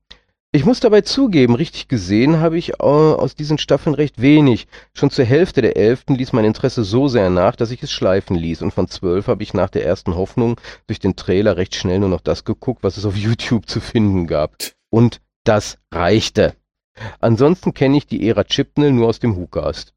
[0.51, 4.67] Ich muss dabei zugeben, richtig gesehen habe ich äh, aus diesen Staffeln recht wenig.
[4.95, 8.35] Schon zur Hälfte der elften ließ mein Interesse so sehr nach, dass ich es schleifen
[8.35, 8.63] ließ.
[8.63, 12.09] Und von zwölf habe ich nach der ersten Hoffnung durch den Trailer recht schnell nur
[12.09, 14.57] noch das geguckt, was es auf YouTube zu finden gab.
[14.89, 16.55] Und das reichte.
[17.21, 19.95] Ansonsten kenne ich die Ära Chipnell nur aus dem WhoCast.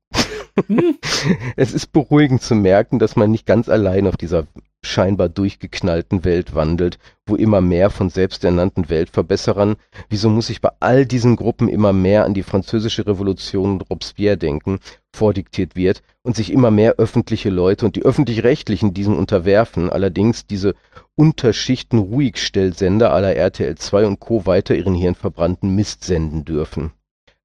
[1.58, 4.48] es ist beruhigend zu merken, dass man nicht ganz allein auf dieser
[4.84, 9.76] scheinbar durchgeknallten Welt wandelt, wo immer mehr von selbsternannten Weltverbesserern,
[10.10, 14.38] wieso muss ich bei all diesen Gruppen immer mehr an die französische Revolution und Robespierre
[14.38, 14.80] denken,
[15.14, 20.74] vordiktiert wird und sich immer mehr öffentliche Leute und die öffentlich-rechtlichen diesen unterwerfen, allerdings diese
[21.16, 24.46] Unterschichten Ruhigstellsender aller RTL 2 und Co.
[24.46, 26.92] weiter ihren hirnverbrannten Mist senden dürfen.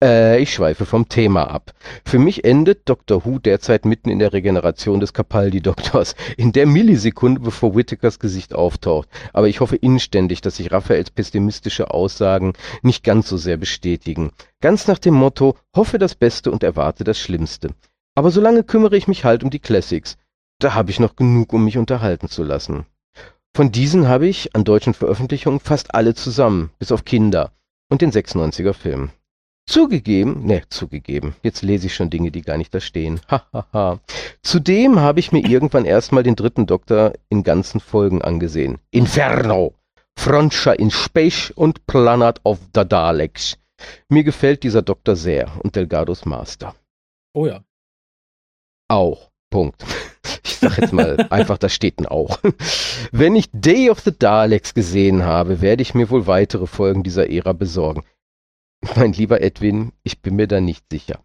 [0.05, 1.73] Äh, ich schweife vom Thema ab.
[2.05, 3.25] Für mich endet Dr.
[3.25, 9.09] Who derzeit mitten in der Regeneration des Capaldi-Doktors, in der Millisekunde, bevor Whittakers Gesicht auftaucht.
[9.33, 14.33] Aber ich hoffe inständig, dass sich Raphaels pessimistische Aussagen nicht ganz so sehr bestätigen.
[14.61, 17.71] Ganz nach dem Motto, hoffe das Beste und erwarte das Schlimmste.
[18.15, 20.19] Aber solange kümmere ich mich halt um die Classics.
[20.59, 22.85] Da habe ich noch genug, um mich unterhalten zu lassen.
[23.55, 27.53] Von diesen habe ich an deutschen Veröffentlichungen fast alle zusammen, bis auf Kinder
[27.89, 29.11] und den 96er Film.
[29.69, 33.21] Zugegeben, ne, zugegeben, jetzt lese ich schon Dinge, die gar nicht da stehen.
[33.29, 33.99] Hahaha.
[34.43, 38.79] Zudem habe ich mir irgendwann erstmal den dritten Doktor in ganzen Folgen angesehen.
[38.93, 39.75] Inferno,
[40.17, 43.59] Frontscha in Space und Planet of the Daleks.
[44.09, 46.75] Mir gefällt dieser Doktor sehr und Delgados Master.
[47.35, 47.63] Oh ja.
[48.89, 49.31] Auch.
[49.51, 49.85] Punkt.
[50.43, 52.41] Ich sag jetzt mal einfach, da steht ein Auch.
[53.13, 57.31] Wenn ich Day of the Daleks gesehen habe, werde ich mir wohl weitere Folgen dieser
[57.31, 58.03] Ära besorgen.
[58.95, 61.21] Mein lieber Edwin, ich bin mir da nicht sicher.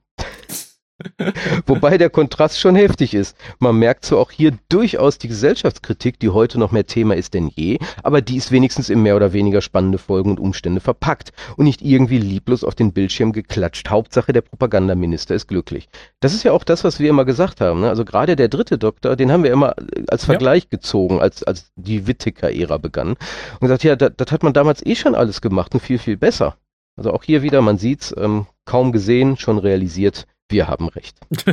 [1.65, 3.37] Wobei der Kontrast schon heftig ist.
[3.59, 7.47] Man merkt so auch hier durchaus die Gesellschaftskritik, die heute noch mehr Thema ist denn
[7.47, 11.65] je, aber die ist wenigstens in mehr oder weniger spannende Folgen und Umstände verpackt und
[11.65, 13.89] nicht irgendwie lieblos auf den Bildschirm geklatscht.
[13.89, 15.89] Hauptsache der Propagandaminister ist glücklich.
[16.19, 17.81] Das ist ja auch das, was wir immer gesagt haben.
[17.81, 17.89] Ne?
[17.89, 19.75] Also gerade der dritte Doktor, den haben wir immer
[20.07, 20.69] als Vergleich ja.
[20.77, 23.09] gezogen, als, als die Whittaker-Ära begann.
[23.09, 26.57] Und gesagt, ja, das hat man damals eh schon alles gemacht und viel, viel besser.
[27.01, 31.17] Also auch hier wieder, man sieht's, ähm, kaum gesehen, schon realisiert, wir haben recht.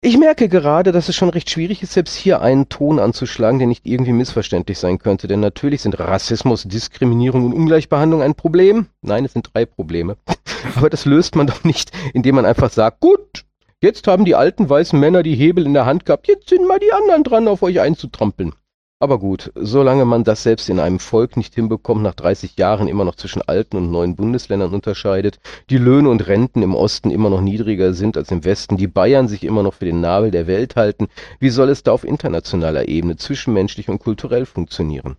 [0.00, 3.66] Ich merke gerade, dass es schon recht schwierig ist, selbst hier einen Ton anzuschlagen, der
[3.66, 5.26] nicht irgendwie missverständlich sein könnte.
[5.26, 8.86] Denn natürlich sind Rassismus, Diskriminierung und Ungleichbehandlung ein Problem.
[9.02, 10.16] Nein, es sind drei Probleme.
[10.76, 13.44] Aber das löst man doch nicht, indem man einfach sagt, gut,
[13.82, 16.78] jetzt haben die alten weißen Männer die Hebel in der Hand gehabt, jetzt sind mal
[16.78, 18.54] die anderen dran, auf euch einzutrampeln.
[19.00, 23.04] Aber gut, solange man das selbst in einem Volk nicht hinbekommt, nach 30 Jahren immer
[23.04, 25.38] noch zwischen alten und neuen Bundesländern unterscheidet,
[25.70, 29.28] die Löhne und Renten im Osten immer noch niedriger sind als im Westen, die Bayern
[29.28, 31.06] sich immer noch für den Nabel der Welt halten,
[31.38, 35.16] wie soll es da auf internationaler Ebene zwischenmenschlich und kulturell funktionieren?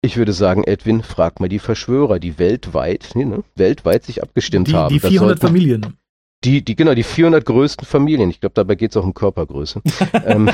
[0.00, 4.68] Ich würde sagen, Edwin, frag mal die Verschwörer, die weltweit, nee, ne, weltweit sich abgestimmt
[4.68, 4.94] die, haben.
[4.94, 5.98] Die 400 Familien.
[6.44, 8.30] Die, die, genau, die 400 größten Familien.
[8.30, 9.82] Ich glaube, dabei geht es auch um Körpergröße.
[10.24, 10.50] ähm,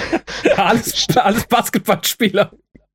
[0.56, 2.52] alles, alles Basketballspieler.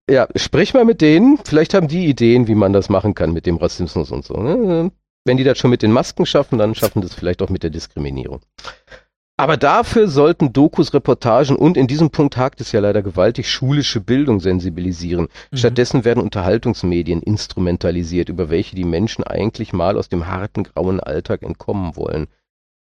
[0.10, 1.38] Ja, sprich mal mit denen.
[1.44, 4.36] Vielleicht haben die Ideen, wie man das machen kann mit dem Rassismus und so.
[4.36, 4.92] Ne?
[5.26, 7.70] Wenn die das schon mit den Masken schaffen, dann schaffen das vielleicht auch mit der
[7.70, 8.40] Diskriminierung.
[9.40, 14.02] Aber dafür sollten Dokus, Reportagen und in diesem Punkt hakt es ja leider gewaltig, schulische
[14.02, 15.28] Bildung sensibilisieren.
[15.52, 15.58] Mhm.
[15.58, 21.44] Stattdessen werden Unterhaltungsmedien instrumentalisiert, über welche die Menschen eigentlich mal aus dem harten grauen Alltag
[21.44, 22.28] entkommen wollen.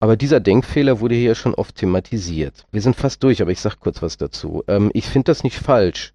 [0.06, 2.68] Aber dieser Denkfehler wurde hier schon oft thematisiert.
[2.72, 4.64] Wir sind fast durch, aber ich sag kurz was dazu.
[4.68, 6.14] Ähm, ich finde das nicht falsch,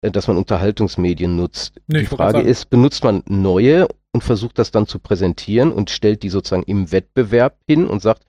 [0.00, 1.74] äh, dass man Unterhaltungsmedien nutzt.
[1.88, 6.22] Nee, die Frage ist, benutzt man neue und versucht das dann zu präsentieren und stellt
[6.22, 8.22] die sozusagen im Wettbewerb hin und sagt,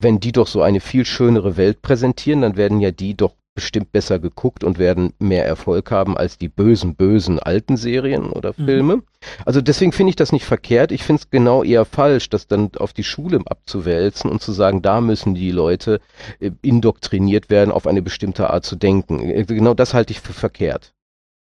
[0.00, 3.90] wenn die doch so eine viel schönere Welt präsentieren, dann werden ja die doch bestimmt
[3.90, 8.64] besser geguckt und werden mehr Erfolg haben als die bösen, bösen alten Serien oder mhm.
[8.64, 8.96] Filme.
[8.96, 9.02] Mhm.
[9.44, 10.92] Also deswegen finde ich das nicht verkehrt.
[10.92, 14.82] Ich finde es genau eher falsch, das dann auf die Schule abzuwälzen und zu sagen,
[14.82, 16.00] da müssen die Leute
[16.38, 19.20] äh, indoktriniert werden, auf eine bestimmte Art zu denken.
[19.28, 20.94] Äh, genau das halte ich für verkehrt.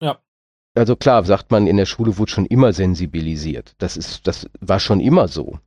[0.02, 0.20] Ja.
[0.76, 3.74] Also klar, sagt man, in der Schule wurde schon immer sensibilisiert.
[3.78, 5.60] Das ist, das war schon immer so.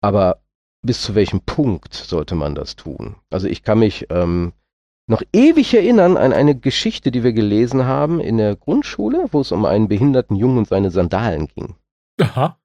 [0.00, 0.40] Aber
[0.82, 3.16] bis zu welchem Punkt sollte man das tun?
[3.28, 4.52] Also ich kann mich ähm,
[5.10, 9.52] noch ewig erinnern an eine Geschichte, die wir gelesen haben in der Grundschule, wo es
[9.52, 11.74] um einen behinderten Jungen und seine Sandalen ging.
[12.20, 12.56] Aha.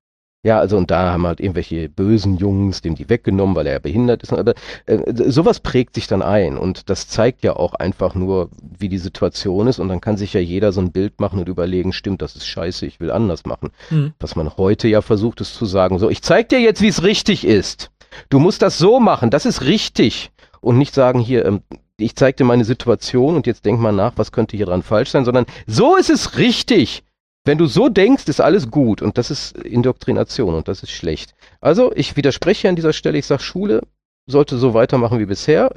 [0.44, 4.22] Ja, also und da haben halt irgendwelche bösen Jungs dem die weggenommen, weil er behindert
[4.22, 4.32] ist.
[4.32, 4.54] Aber
[4.86, 5.00] äh,
[5.32, 9.66] sowas prägt sich dann ein und das zeigt ja auch einfach nur, wie die Situation
[9.66, 12.36] ist und dann kann sich ja jeder so ein Bild machen und überlegen, stimmt, das
[12.36, 13.72] ist scheiße, ich will anders machen.
[13.90, 14.14] Mhm.
[14.20, 17.02] Was man heute ja versucht ist zu sagen, so, ich zeig dir jetzt, wie es
[17.02, 17.90] richtig ist.
[18.30, 20.32] Du musst das so machen, das ist richtig.
[20.62, 21.62] Und nicht sagen, hier, ähm,
[21.98, 25.12] ich zeige dir meine Situation und jetzt denk mal nach, was könnte hier dran falsch
[25.12, 27.04] sein, sondern so ist es richtig.
[27.46, 31.36] Wenn du so denkst, ist alles gut und das ist Indoktrination und das ist schlecht.
[31.62, 33.82] Also ich widerspreche an dieser Stelle, ich sage, Schule
[34.28, 35.70] sollte so weitermachen wie bisher,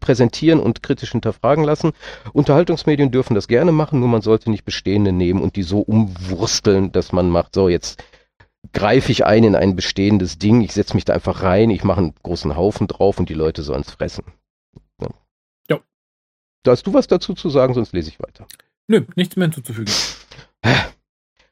[0.00, 1.92] präsentieren und kritisch hinterfragen lassen.
[2.32, 6.92] Unterhaltungsmedien dürfen das gerne machen, nur man sollte nicht bestehende nehmen und die so umwursteln,
[6.92, 8.02] dass man macht, so jetzt
[8.72, 11.98] greife ich ein in ein bestehendes Ding, ich setze mich da einfach rein, ich mache
[11.98, 14.24] einen großen Haufen drauf und die Leute sollen es fressen.
[16.64, 18.46] Da hast du was dazu zu sagen, sonst lese ich weiter.
[18.88, 19.92] Nö, nichts mehr hinzuzufügen.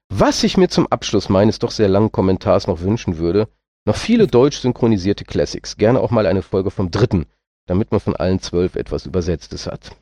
[0.09, 3.49] Was ich mir zum Abschluss meines doch sehr langen Kommentars noch wünschen würde,
[3.85, 7.27] noch viele deutsch synchronisierte Classics, gerne auch mal eine Folge vom dritten,
[7.67, 9.97] damit man von allen zwölf etwas Übersetztes hat.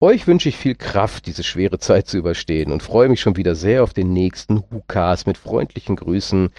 [0.00, 3.54] Euch wünsche ich viel Kraft, diese schwere Zeit zu überstehen und freue mich schon wieder
[3.54, 6.50] sehr auf den nächsten Hukas mit freundlichen Grüßen,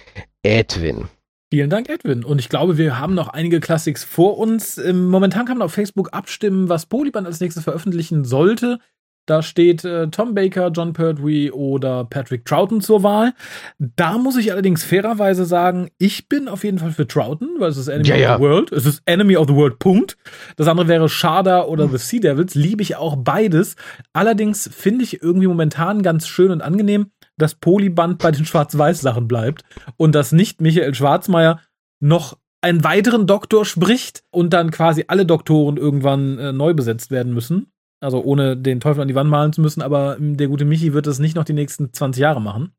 [0.42, 1.08] Edwin.
[1.52, 2.24] Vielen Dank, Edwin.
[2.24, 4.78] Und ich glaube, wir haben noch einige Classics vor uns.
[4.78, 8.78] Ähm, momentan kann man auf Facebook abstimmen, was Polyband als nächstes veröffentlichen sollte.
[9.26, 13.32] Da steht äh, Tom Baker, John Pertwee oder Patrick Troughton zur Wahl.
[13.78, 17.76] Da muss ich allerdings fairerweise sagen, ich bin auf jeden Fall für Troughton, weil es
[17.76, 18.36] ist Enemy Ja, of ja.
[18.36, 18.72] the World.
[18.72, 20.16] Es ist Enemy of the World, Punkt.
[20.56, 22.54] Das andere wäre Shada oder The Sea Devils.
[22.54, 23.76] Liebe ich auch beides.
[24.12, 27.10] Allerdings finde ich irgendwie momentan ganz schön und angenehm,
[27.40, 29.64] dass Polyband bei den Schwarz-Weiß-Sachen bleibt
[29.96, 31.60] und dass nicht Michael Schwarzmeier
[32.00, 37.32] noch einen weiteren Doktor spricht und dann quasi alle Doktoren irgendwann äh, neu besetzt werden
[37.32, 37.72] müssen.
[38.00, 40.92] Also ohne den Teufel an die Wand malen zu müssen, aber ähm, der gute Michi
[40.92, 42.72] wird das nicht noch die nächsten 20 Jahre machen.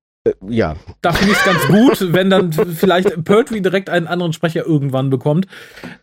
[0.48, 4.64] Ja, Da finde ich es ganz gut, wenn dann vielleicht Pertwee direkt einen anderen Sprecher
[4.66, 5.48] irgendwann bekommt.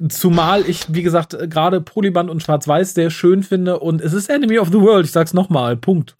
[0.08, 4.28] Zumal ich, wie gesagt, äh, gerade Polyband und Schwarz-Weiß sehr schön finde und es ist
[4.28, 6.16] Enemy of the World, ich sag's nochmal, Punkt.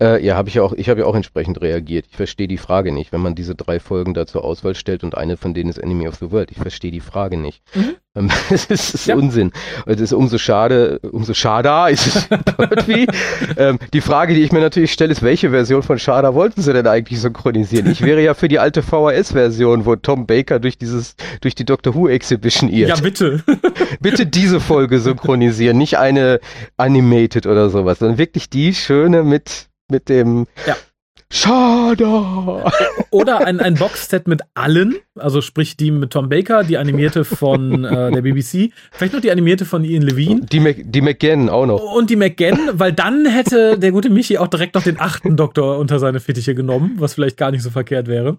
[0.00, 2.06] Äh, ja, habe ich ja auch, ich habe ja auch entsprechend reagiert.
[2.10, 5.16] Ich verstehe die Frage nicht, wenn man diese drei Folgen da zur Auswahl stellt und
[5.16, 6.50] eine von denen ist Enemy of the World.
[6.50, 7.62] Ich verstehe die Frage nicht.
[7.74, 7.96] Mhm.
[8.14, 9.16] Ähm, Es ist, ist Ja.
[9.16, 9.52] Unsinn.
[9.86, 13.06] Es ist umso schade, umso schada ist es irgendwie.
[13.56, 16.72] ähm, die Frage, die ich mir natürlich stelle, ist, welche Version von Schada wollten sie
[16.72, 17.90] denn eigentlich synchronisieren?
[17.90, 21.94] Ich wäre ja für die alte VHS-Version, wo Tom Baker durch dieses, durch die Doctor
[21.94, 22.90] Who Exhibition irrt.
[22.90, 23.42] Ja, bitte.
[24.00, 26.40] Bitte diese Folge synchronisieren, nicht eine
[26.76, 30.76] animated oder sowas, sondern wirklich die schöne mit, mit dem Ja.
[31.34, 32.04] Schade.
[33.10, 37.84] Oder ein, ein Boxset mit allen, also sprich die mit Tom Baker, die animierte von
[37.84, 41.64] äh, der BBC, vielleicht noch die animierte von Ian Levine Die, Mac, die McGann auch
[41.64, 41.80] noch.
[41.94, 45.78] und die McGann, weil dann hätte der gute Michi auch direkt noch den achten Doktor
[45.78, 48.36] unter seine Fittiche genommen, was vielleicht gar nicht so verkehrt wäre.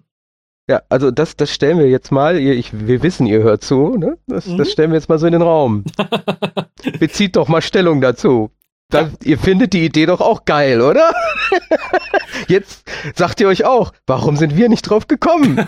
[0.70, 3.96] Ja, also das, das stellen wir jetzt mal, ihr, ich, wir wissen, ihr hört zu,
[3.98, 4.16] ne?
[4.28, 4.56] Das, Mhm.
[4.56, 5.84] das stellen wir jetzt mal so in den Raum.
[7.00, 8.50] Bezieht doch mal Stellung dazu.
[8.90, 11.12] Da, Ihr findet die Idee doch auch geil, oder?
[12.48, 15.66] Jetzt sagt ihr euch auch, warum sind wir nicht drauf gekommen?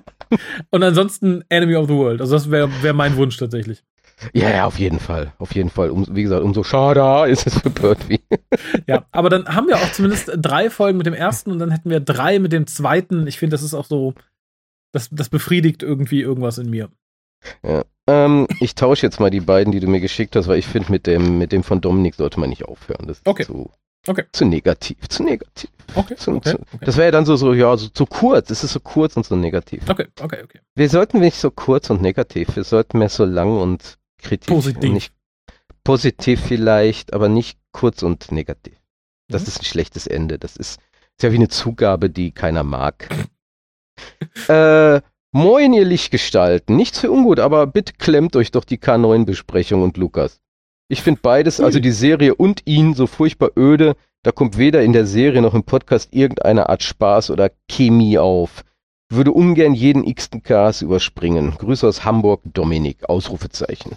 [0.70, 2.20] Und ansonsten Enemy of the World.
[2.20, 3.84] Also das wäre wär mein Wunsch tatsächlich.
[4.32, 5.32] ja, ja, auf jeden Fall.
[5.38, 5.90] Auf jeden Fall.
[5.90, 8.20] Um, wie gesagt, umso schade ist es für Pertwee.
[8.86, 11.90] Ja, aber dann haben wir auch zumindest drei Folgen mit dem ersten und dann hätten
[11.90, 13.26] wir drei mit dem zweiten.
[13.26, 14.14] Ich finde, das ist auch so,
[14.92, 16.88] das, das befriedigt irgendwie irgendwas in mir.
[18.08, 20.92] Ähm, ich tausche jetzt mal die beiden, die du mir geschickt hast, weil ich finde,
[20.92, 23.06] mit dem, mit dem von Dominik sollte man nicht aufhören.
[23.06, 23.44] Das ist Okay.
[23.44, 23.70] zu,
[24.06, 24.24] Okay.
[24.30, 25.08] zu negativ.
[25.08, 25.70] Zu negativ.
[25.94, 26.84] Okay, Zu, okay, zu, okay.
[26.84, 28.50] Das wäre ja dann so, so, ja, so zu kurz.
[28.50, 29.88] Es ist so kurz und so negativ.
[29.88, 30.60] Okay, okay, okay.
[30.76, 32.54] Wir sollten nicht so kurz und negativ.
[32.54, 34.46] Wir sollten mehr so lang und kritisch.
[34.48, 34.92] Positiv.
[34.92, 35.12] Nicht
[35.82, 38.76] positiv vielleicht, aber nicht kurz und negativ.
[39.28, 39.48] Das Mhm.
[39.48, 40.38] ist ein schlechtes Ende.
[40.38, 40.78] Das ist,
[41.16, 43.08] ist ja wie eine Zugabe, die keiner mag.
[44.48, 45.00] äh,
[45.36, 46.76] moin, ihr Lichtgestalten.
[46.76, 50.40] Nichts für ungut, aber bitte klemmt euch doch die K9-Besprechung und Lukas.
[50.88, 53.96] Ich finde beides, also die Serie und ihn, so furchtbar öde.
[54.22, 58.64] Da kommt weder in der Serie noch im Podcast irgendeine Art Spaß oder Chemie auf.
[59.10, 61.54] Würde ungern jeden x-ten Cast überspringen.
[61.58, 63.08] Grüße aus Hamburg, Dominik.
[63.08, 63.92] Ausrufezeichen.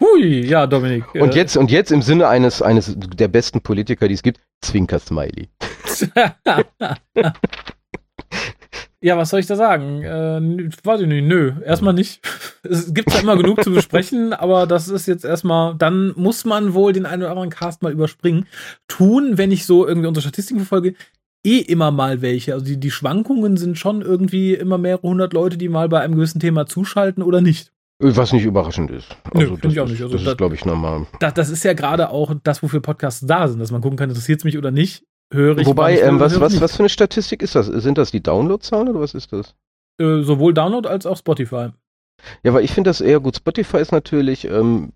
[0.00, 1.14] Hui, ja, Dominik.
[1.14, 4.40] Und äh, jetzt, und jetzt im Sinne eines, eines der besten Politiker, die es gibt,
[4.62, 5.48] Zwinker-Smiley.
[9.00, 10.02] ja, was soll ich da sagen?
[10.02, 12.20] Äh, weiß ich nicht, nö, erstmal nicht.
[12.64, 16.74] Es gibt ja immer genug zu besprechen, aber das ist jetzt erstmal, dann muss man
[16.74, 18.46] wohl den einen oder anderen Cast mal überspringen.
[18.88, 20.94] Tun, wenn ich so irgendwie unsere Statistiken verfolge,
[21.46, 22.52] eh immer mal welche.
[22.54, 26.16] Also die, die Schwankungen sind schon irgendwie immer mehrere hundert Leute, die mal bei einem
[26.16, 27.72] gewissen Thema zuschalten oder nicht.
[28.00, 29.16] Was nicht überraschend ist.
[29.32, 30.02] Nö, Also find das ich auch ist, nicht.
[30.02, 31.06] Also das das- ist, glaube ich, normal.
[31.20, 34.08] Das, das ist ja gerade auch das, wofür Podcasts da sind, dass man gucken kann,
[34.10, 35.04] interessiert es mich oder nicht.
[35.32, 35.66] Höre ich.
[35.66, 37.66] Wobei, ähm, was, was, was für eine Statistik ist das?
[37.66, 39.54] Sind das die Downloadzahlen oder was ist das?
[40.00, 41.70] Äh, sowohl Download als auch Spotify.
[42.42, 43.36] Ja, weil ich finde das eher gut.
[43.36, 44.90] Spotify ist natürlich, ähm,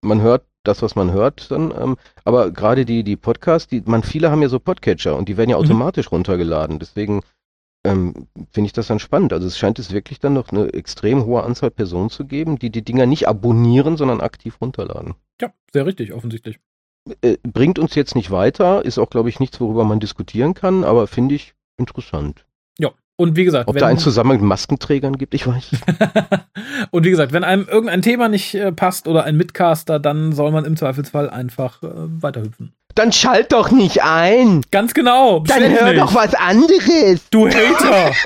[0.00, 4.02] man hört das, was man hört dann, ähm, aber gerade die, die Podcasts, die, man,
[4.02, 5.64] viele haben ja so Podcatcher und die werden ja Mhm.
[5.64, 6.78] automatisch runtergeladen.
[6.78, 7.22] Deswegen
[7.84, 9.32] ähm, finde ich das dann spannend.
[9.32, 12.70] Also es scheint es wirklich dann noch eine extrem hohe Anzahl Personen zu geben, die
[12.70, 15.14] die Dinger nicht abonnieren, sondern aktiv runterladen.
[15.40, 16.58] Ja, sehr richtig, offensichtlich.
[17.22, 20.84] Äh, bringt uns jetzt nicht weiter, ist auch, glaube ich, nichts, worüber man diskutieren kann,
[20.84, 22.44] aber finde ich interessant.
[22.78, 22.90] Ja.
[23.16, 25.70] Und wie gesagt, Ob wenn, da einen Zusammenhang mit Maskenträgern gibt, ich weiß.
[26.90, 30.52] und wie gesagt, wenn einem irgendein Thema nicht äh, passt oder ein Mitcaster, dann soll
[30.52, 32.74] man im Zweifelsfall einfach äh, weiterhüpfen.
[32.94, 34.62] Dann schalt doch nicht ein!
[34.70, 35.40] Ganz genau.
[35.40, 36.00] Dann hör nicht.
[36.00, 37.28] doch was anderes!
[37.30, 38.12] Du Hater.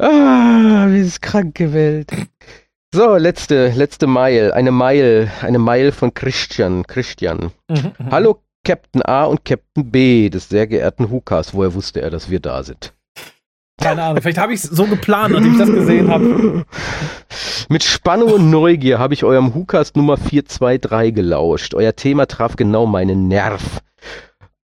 [0.00, 2.12] Ah, wie ist kranke Welt.
[2.94, 4.54] So, letzte, letzte Mile.
[4.54, 6.86] Eine Mile, eine Mile von Christian.
[6.86, 7.50] Christian.
[7.68, 8.10] Mhm, mhm.
[8.10, 11.52] Hallo Captain A und Captain B des sehr geehrten Hukas.
[11.52, 12.94] Woher wusste er, dass wir da sind?
[13.78, 14.22] Keine Ahnung.
[14.22, 16.64] Vielleicht habe ich es so geplant, nachdem ich das gesehen habe.
[17.68, 21.74] Mit Spannung und Neugier habe ich eurem Hukas Nummer 423 gelauscht.
[21.74, 23.82] Euer Thema traf genau meinen Nerv.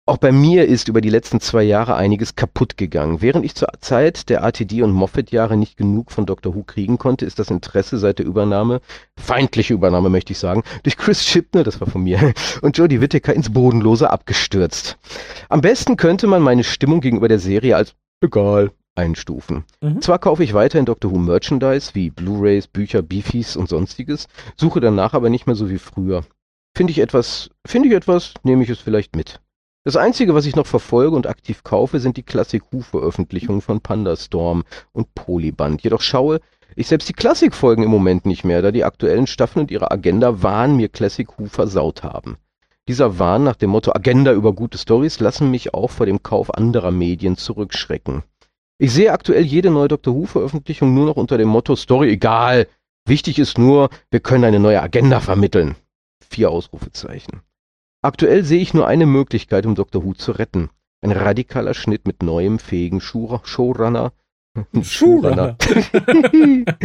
[0.05, 3.23] Auch bei mir ist über die letzten zwei Jahre einiges kaputt gegangen.
[3.23, 6.57] Während ich zur Zeit der ATD und Moffat-Jahre nicht genug von Dr.
[6.57, 8.81] Who kriegen konnte, ist das Interesse seit der Übernahme,
[9.17, 12.33] feindliche Übernahme möchte ich sagen, durch Chris Chibner, das war von mir,
[12.63, 14.99] und Jodie Whittaker ins Bodenlose abgestürzt.
[15.49, 19.65] Am besten könnte man meine Stimmung gegenüber der Serie als egal einstufen.
[19.81, 20.03] Mhm.
[20.03, 21.13] Zwar kaufe ich weiterhin Dr.
[21.13, 24.27] Who Merchandise wie Blu-rays, Bücher, Beefies und sonstiges,
[24.57, 26.25] suche danach aber nicht mehr so wie früher.
[26.77, 29.41] Finde ich etwas, finde ich etwas, nehme ich es vielleicht mit.
[29.85, 34.63] Das Einzige, was ich noch verfolge und aktiv kaufe, sind die Classic Who-Veröffentlichungen von Pandastorm
[34.93, 35.83] und Polyband.
[35.83, 36.41] Jedoch schaue
[36.77, 40.43] ich selbst die Classic-Folgen im Moment nicht mehr, da die aktuellen Staffeln und ihre Agenda
[40.43, 42.37] Wahn mir Classic Who versaut haben.
[42.87, 46.55] Dieser Wahn nach dem Motto Agenda über gute Stories lassen mich auch vor dem Kauf
[46.55, 48.23] anderer Medien zurückschrecken.
[48.79, 52.69] Ich sehe aktuell jede neue Doctor Who-Veröffentlichung nur noch unter dem Motto Story egal.
[53.05, 55.75] Wichtig ist nur, wir können eine neue Agenda vermitteln.
[56.31, 57.43] Vier Ausrufezeichen.
[58.05, 60.05] Aktuell sehe ich nur eine Möglichkeit, um Dr.
[60.05, 60.71] Who zu retten.
[61.03, 64.13] Ein radikaler Schnitt mit neuem, fähigen Showrunner,
[64.83, 65.57] Showrunner,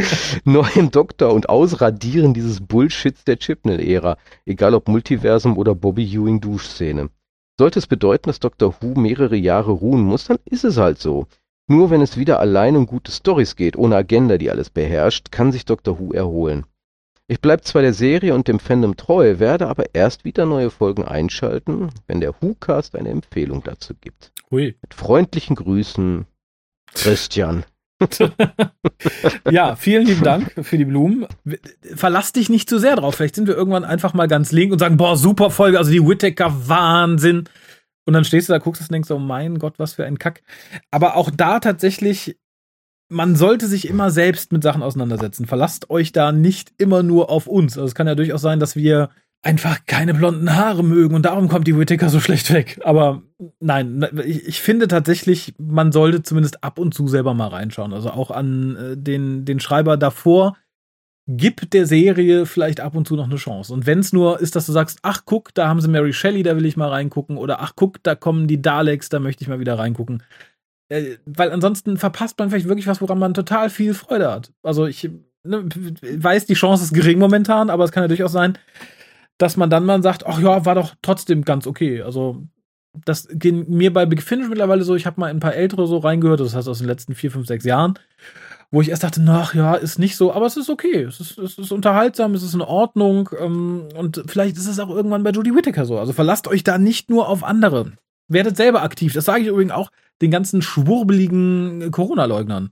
[0.46, 7.10] neuem Doktor und Ausradieren dieses Bullshits der Chipnell-Ära, egal ob Multiversum oder Bobby Ewing Duschszene.
[7.60, 8.76] Sollte es bedeuten, dass Dr.
[8.80, 11.26] Who mehrere Jahre ruhen muss, dann ist es halt so.
[11.68, 15.52] Nur wenn es wieder allein um gute Stories geht, ohne Agenda, die alles beherrscht, kann
[15.52, 16.00] sich Dr.
[16.00, 16.66] Who erholen.
[17.30, 21.04] Ich bleibe zwar der Serie und dem Fandom treu, werde aber erst wieder neue Folgen
[21.04, 24.32] einschalten, wenn der WhoCast eine Empfehlung dazu gibt.
[24.50, 24.78] Hui.
[24.82, 26.26] Mit freundlichen Grüßen,
[26.94, 27.66] Christian.
[29.52, 31.26] ja, vielen lieben Dank für die Blumen.
[31.96, 33.16] Verlass dich nicht zu sehr drauf.
[33.16, 36.08] Vielleicht sind wir irgendwann einfach mal ganz link und sagen, boah, super Folge, also die
[36.08, 37.50] Whittaker, Wahnsinn.
[38.06, 40.18] Und dann stehst du da, guckst es und denkst, oh mein Gott, was für ein
[40.18, 40.44] Kack.
[40.92, 42.38] Aber auch da tatsächlich
[43.10, 45.46] man sollte sich immer selbst mit Sachen auseinandersetzen.
[45.46, 47.78] Verlasst euch da nicht immer nur auf uns.
[47.78, 49.10] Also es kann ja durchaus sein, dass wir
[49.42, 52.80] einfach keine blonden Haare mögen und darum kommt die Whittaker so schlecht weg.
[52.84, 53.22] Aber
[53.60, 57.94] nein, ich, ich, finde tatsächlich, man sollte zumindest ab und zu selber mal reinschauen.
[57.94, 60.58] Also auch an äh, den, den Schreiber davor.
[61.30, 63.74] Gib der Serie vielleicht ab und zu noch eine Chance.
[63.74, 66.42] Und wenn es nur ist, dass du sagst, ach guck, da haben sie Mary Shelley,
[66.42, 67.38] da will ich mal reingucken.
[67.38, 70.24] Oder ach guck, da kommen die Daleks, da möchte ich mal wieder reingucken.
[70.90, 74.52] Äh, weil ansonsten verpasst man vielleicht wirklich was, woran man total viel Freude hat.
[74.64, 75.10] Also ich
[75.44, 75.66] ne,
[76.02, 78.58] weiß, die Chance ist gering momentan, aber es kann ja durchaus sein,
[79.38, 82.02] dass man dann mal sagt, ach ja, war doch trotzdem ganz okay.
[82.02, 82.44] Also
[83.06, 85.98] das ging mir bei Big Finish mittlerweile so, ich habe mal ein paar ältere so
[85.98, 88.00] reingehört, das heißt aus den letzten vier, fünf, sechs Jahren,
[88.72, 91.38] wo ich erst dachte, ach ja, ist nicht so, aber es ist okay, es ist,
[91.38, 95.32] es ist unterhaltsam, es ist in Ordnung ähm, und vielleicht ist es auch irgendwann bei
[95.32, 96.00] Judy Whittaker so.
[96.00, 97.94] Also verlasst euch da nicht nur auf andere.
[98.30, 99.14] Werdet selber aktiv.
[99.14, 99.90] Das sage ich übrigens auch
[100.22, 102.72] den ganzen schwurbeligen Corona-Leugnern.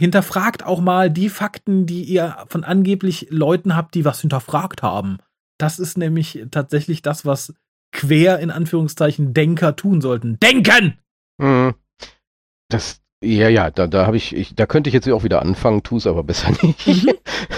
[0.00, 5.18] Hinterfragt auch mal die Fakten, die ihr von angeblich Leuten habt, die was hinterfragt haben.
[5.58, 7.54] Das ist nämlich tatsächlich das, was
[7.92, 10.40] quer in Anführungszeichen Denker tun sollten.
[10.40, 10.98] Denken!
[11.38, 11.74] Mhm.
[12.68, 15.82] Das, ja, ja, da, da habe ich, ich, da könnte ich jetzt auch wieder anfangen,
[15.82, 16.86] tu es aber besser nicht.
[16.86, 17.10] Mhm.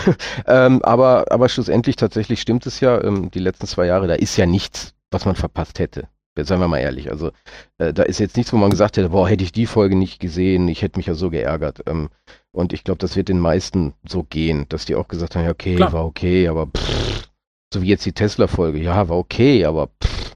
[0.47, 4.37] ähm, aber, aber schlussendlich tatsächlich stimmt es ja, ähm, die letzten zwei Jahre, da ist
[4.37, 6.09] ja nichts, was man verpasst hätte.
[6.37, 7.11] Seien wir mal ehrlich.
[7.11, 7.31] Also
[7.79, 10.19] äh, da ist jetzt nichts, wo man gesagt hätte, boah, hätte ich die Folge nicht
[10.19, 11.83] gesehen, ich hätte mich ja so geärgert.
[11.87, 12.09] Ähm,
[12.53, 15.51] und ich glaube, das wird den meisten so gehen, dass die auch gesagt haben, ja,
[15.51, 15.93] okay, Klar.
[15.93, 17.29] war okay, aber pff,
[17.73, 20.35] so wie jetzt die Tesla-Folge, ja, war okay, aber pff,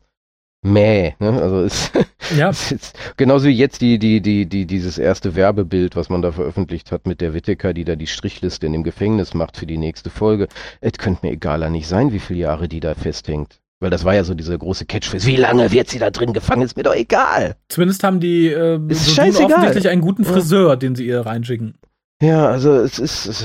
[0.62, 1.42] mäh, ne?
[1.42, 1.92] Also ist,
[2.36, 2.50] ja.
[2.50, 6.32] ist jetzt, genauso wie jetzt die, die, die, die, dieses erste Werbebild, was man da
[6.32, 9.78] veröffentlicht hat mit der Whittaker, die da die Strichliste in dem Gefängnis macht für die
[9.78, 10.48] nächste Folge.
[10.80, 13.60] Es könnte mir egaler nicht sein, wie viele Jahre die da festhängt.
[13.80, 15.26] Weil das war ja so diese große Catchphrase.
[15.26, 16.62] Wie lange wird sie da drin gefangen?
[16.62, 17.54] Ist mir doch egal.
[17.68, 20.76] Zumindest haben die äh, ist so offensichtlich einen guten Friseur, ja.
[20.76, 21.74] den sie ihr reinschicken.
[22.20, 23.26] Ja, also es ist.
[23.26, 23.44] Es,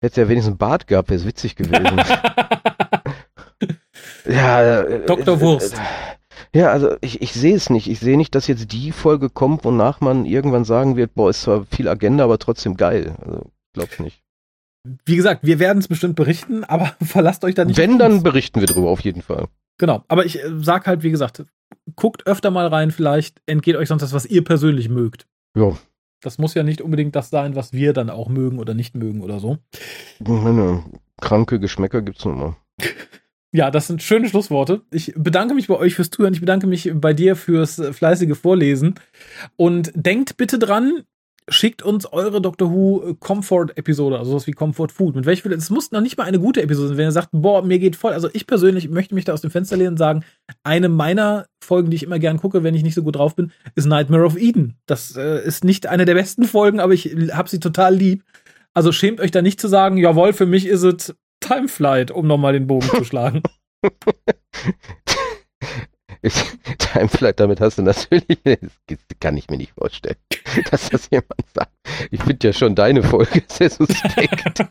[0.00, 1.84] hätte ja wenigstens einen Bart gehabt, wäre es witzig gewesen.
[4.26, 4.82] ja.
[5.06, 5.34] Dr.
[5.34, 5.74] Äh, Wurst.
[6.54, 7.88] Ja, also ich, ich sehe es nicht.
[7.88, 11.42] Ich sehe nicht, dass jetzt die Folge kommt, wonach man irgendwann sagen wird, boah, ist
[11.42, 13.16] zwar viel Agenda, aber trotzdem geil.
[13.26, 14.22] Also, glaub's nicht
[15.04, 17.76] wie gesagt, wir werden es bestimmt berichten, aber verlasst euch da nicht.
[17.76, 19.48] Wenn, dann berichten wir drüber auf jeden Fall.
[19.78, 21.44] Genau, aber ich äh, sag halt, wie gesagt,
[21.96, 25.26] guckt öfter mal rein, vielleicht entgeht euch sonst das, was ihr persönlich mögt.
[25.56, 25.76] Ja.
[26.20, 29.22] Das muss ja nicht unbedingt das sein, was wir dann auch mögen oder nicht mögen
[29.22, 29.58] oder so.
[30.18, 30.84] Meine
[31.20, 32.56] kranke Geschmäcker gibt's noch mal.
[33.50, 34.82] Ja, das sind schöne Schlussworte.
[34.90, 36.34] Ich bedanke mich bei euch fürs Zuhören.
[36.34, 38.96] Ich bedanke mich bei dir fürs fleißige Vorlesen.
[39.56, 41.04] Und denkt bitte dran,
[41.48, 45.16] schickt uns eure Doctor Who äh, Comfort Episode, also sowas wie Comfort Food.
[45.16, 47.64] Mit welcher es muss noch nicht mal eine gute Episode sein, wenn ihr sagt, boah,
[47.64, 48.12] mir geht voll.
[48.12, 50.24] Also ich persönlich möchte mich da aus dem Fenster lehnen und sagen,
[50.62, 53.52] eine meiner Folgen, die ich immer gern gucke, wenn ich nicht so gut drauf bin,
[53.74, 54.76] ist Nightmare of Eden.
[54.86, 58.24] Das äh, ist nicht eine der besten Folgen, aber ich habe sie total lieb.
[58.74, 62.26] Also schämt euch da nicht zu sagen, jawohl, für mich ist es Time Flight, um
[62.26, 63.42] nochmal den Bogen zu schlagen.
[66.78, 70.16] Timeflight, damit hast du natürlich, das kann ich mir nicht vorstellen,
[70.70, 71.72] dass das jemand sagt.
[72.10, 74.64] Ich finde ja schon deine Folge sehr suspekt.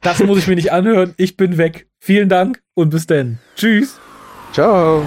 [0.00, 1.14] Das muss ich mir nicht anhören.
[1.16, 1.86] Ich bin weg.
[1.98, 3.38] Vielen Dank und bis dann.
[3.56, 3.98] Tschüss.
[4.52, 5.04] Ciao.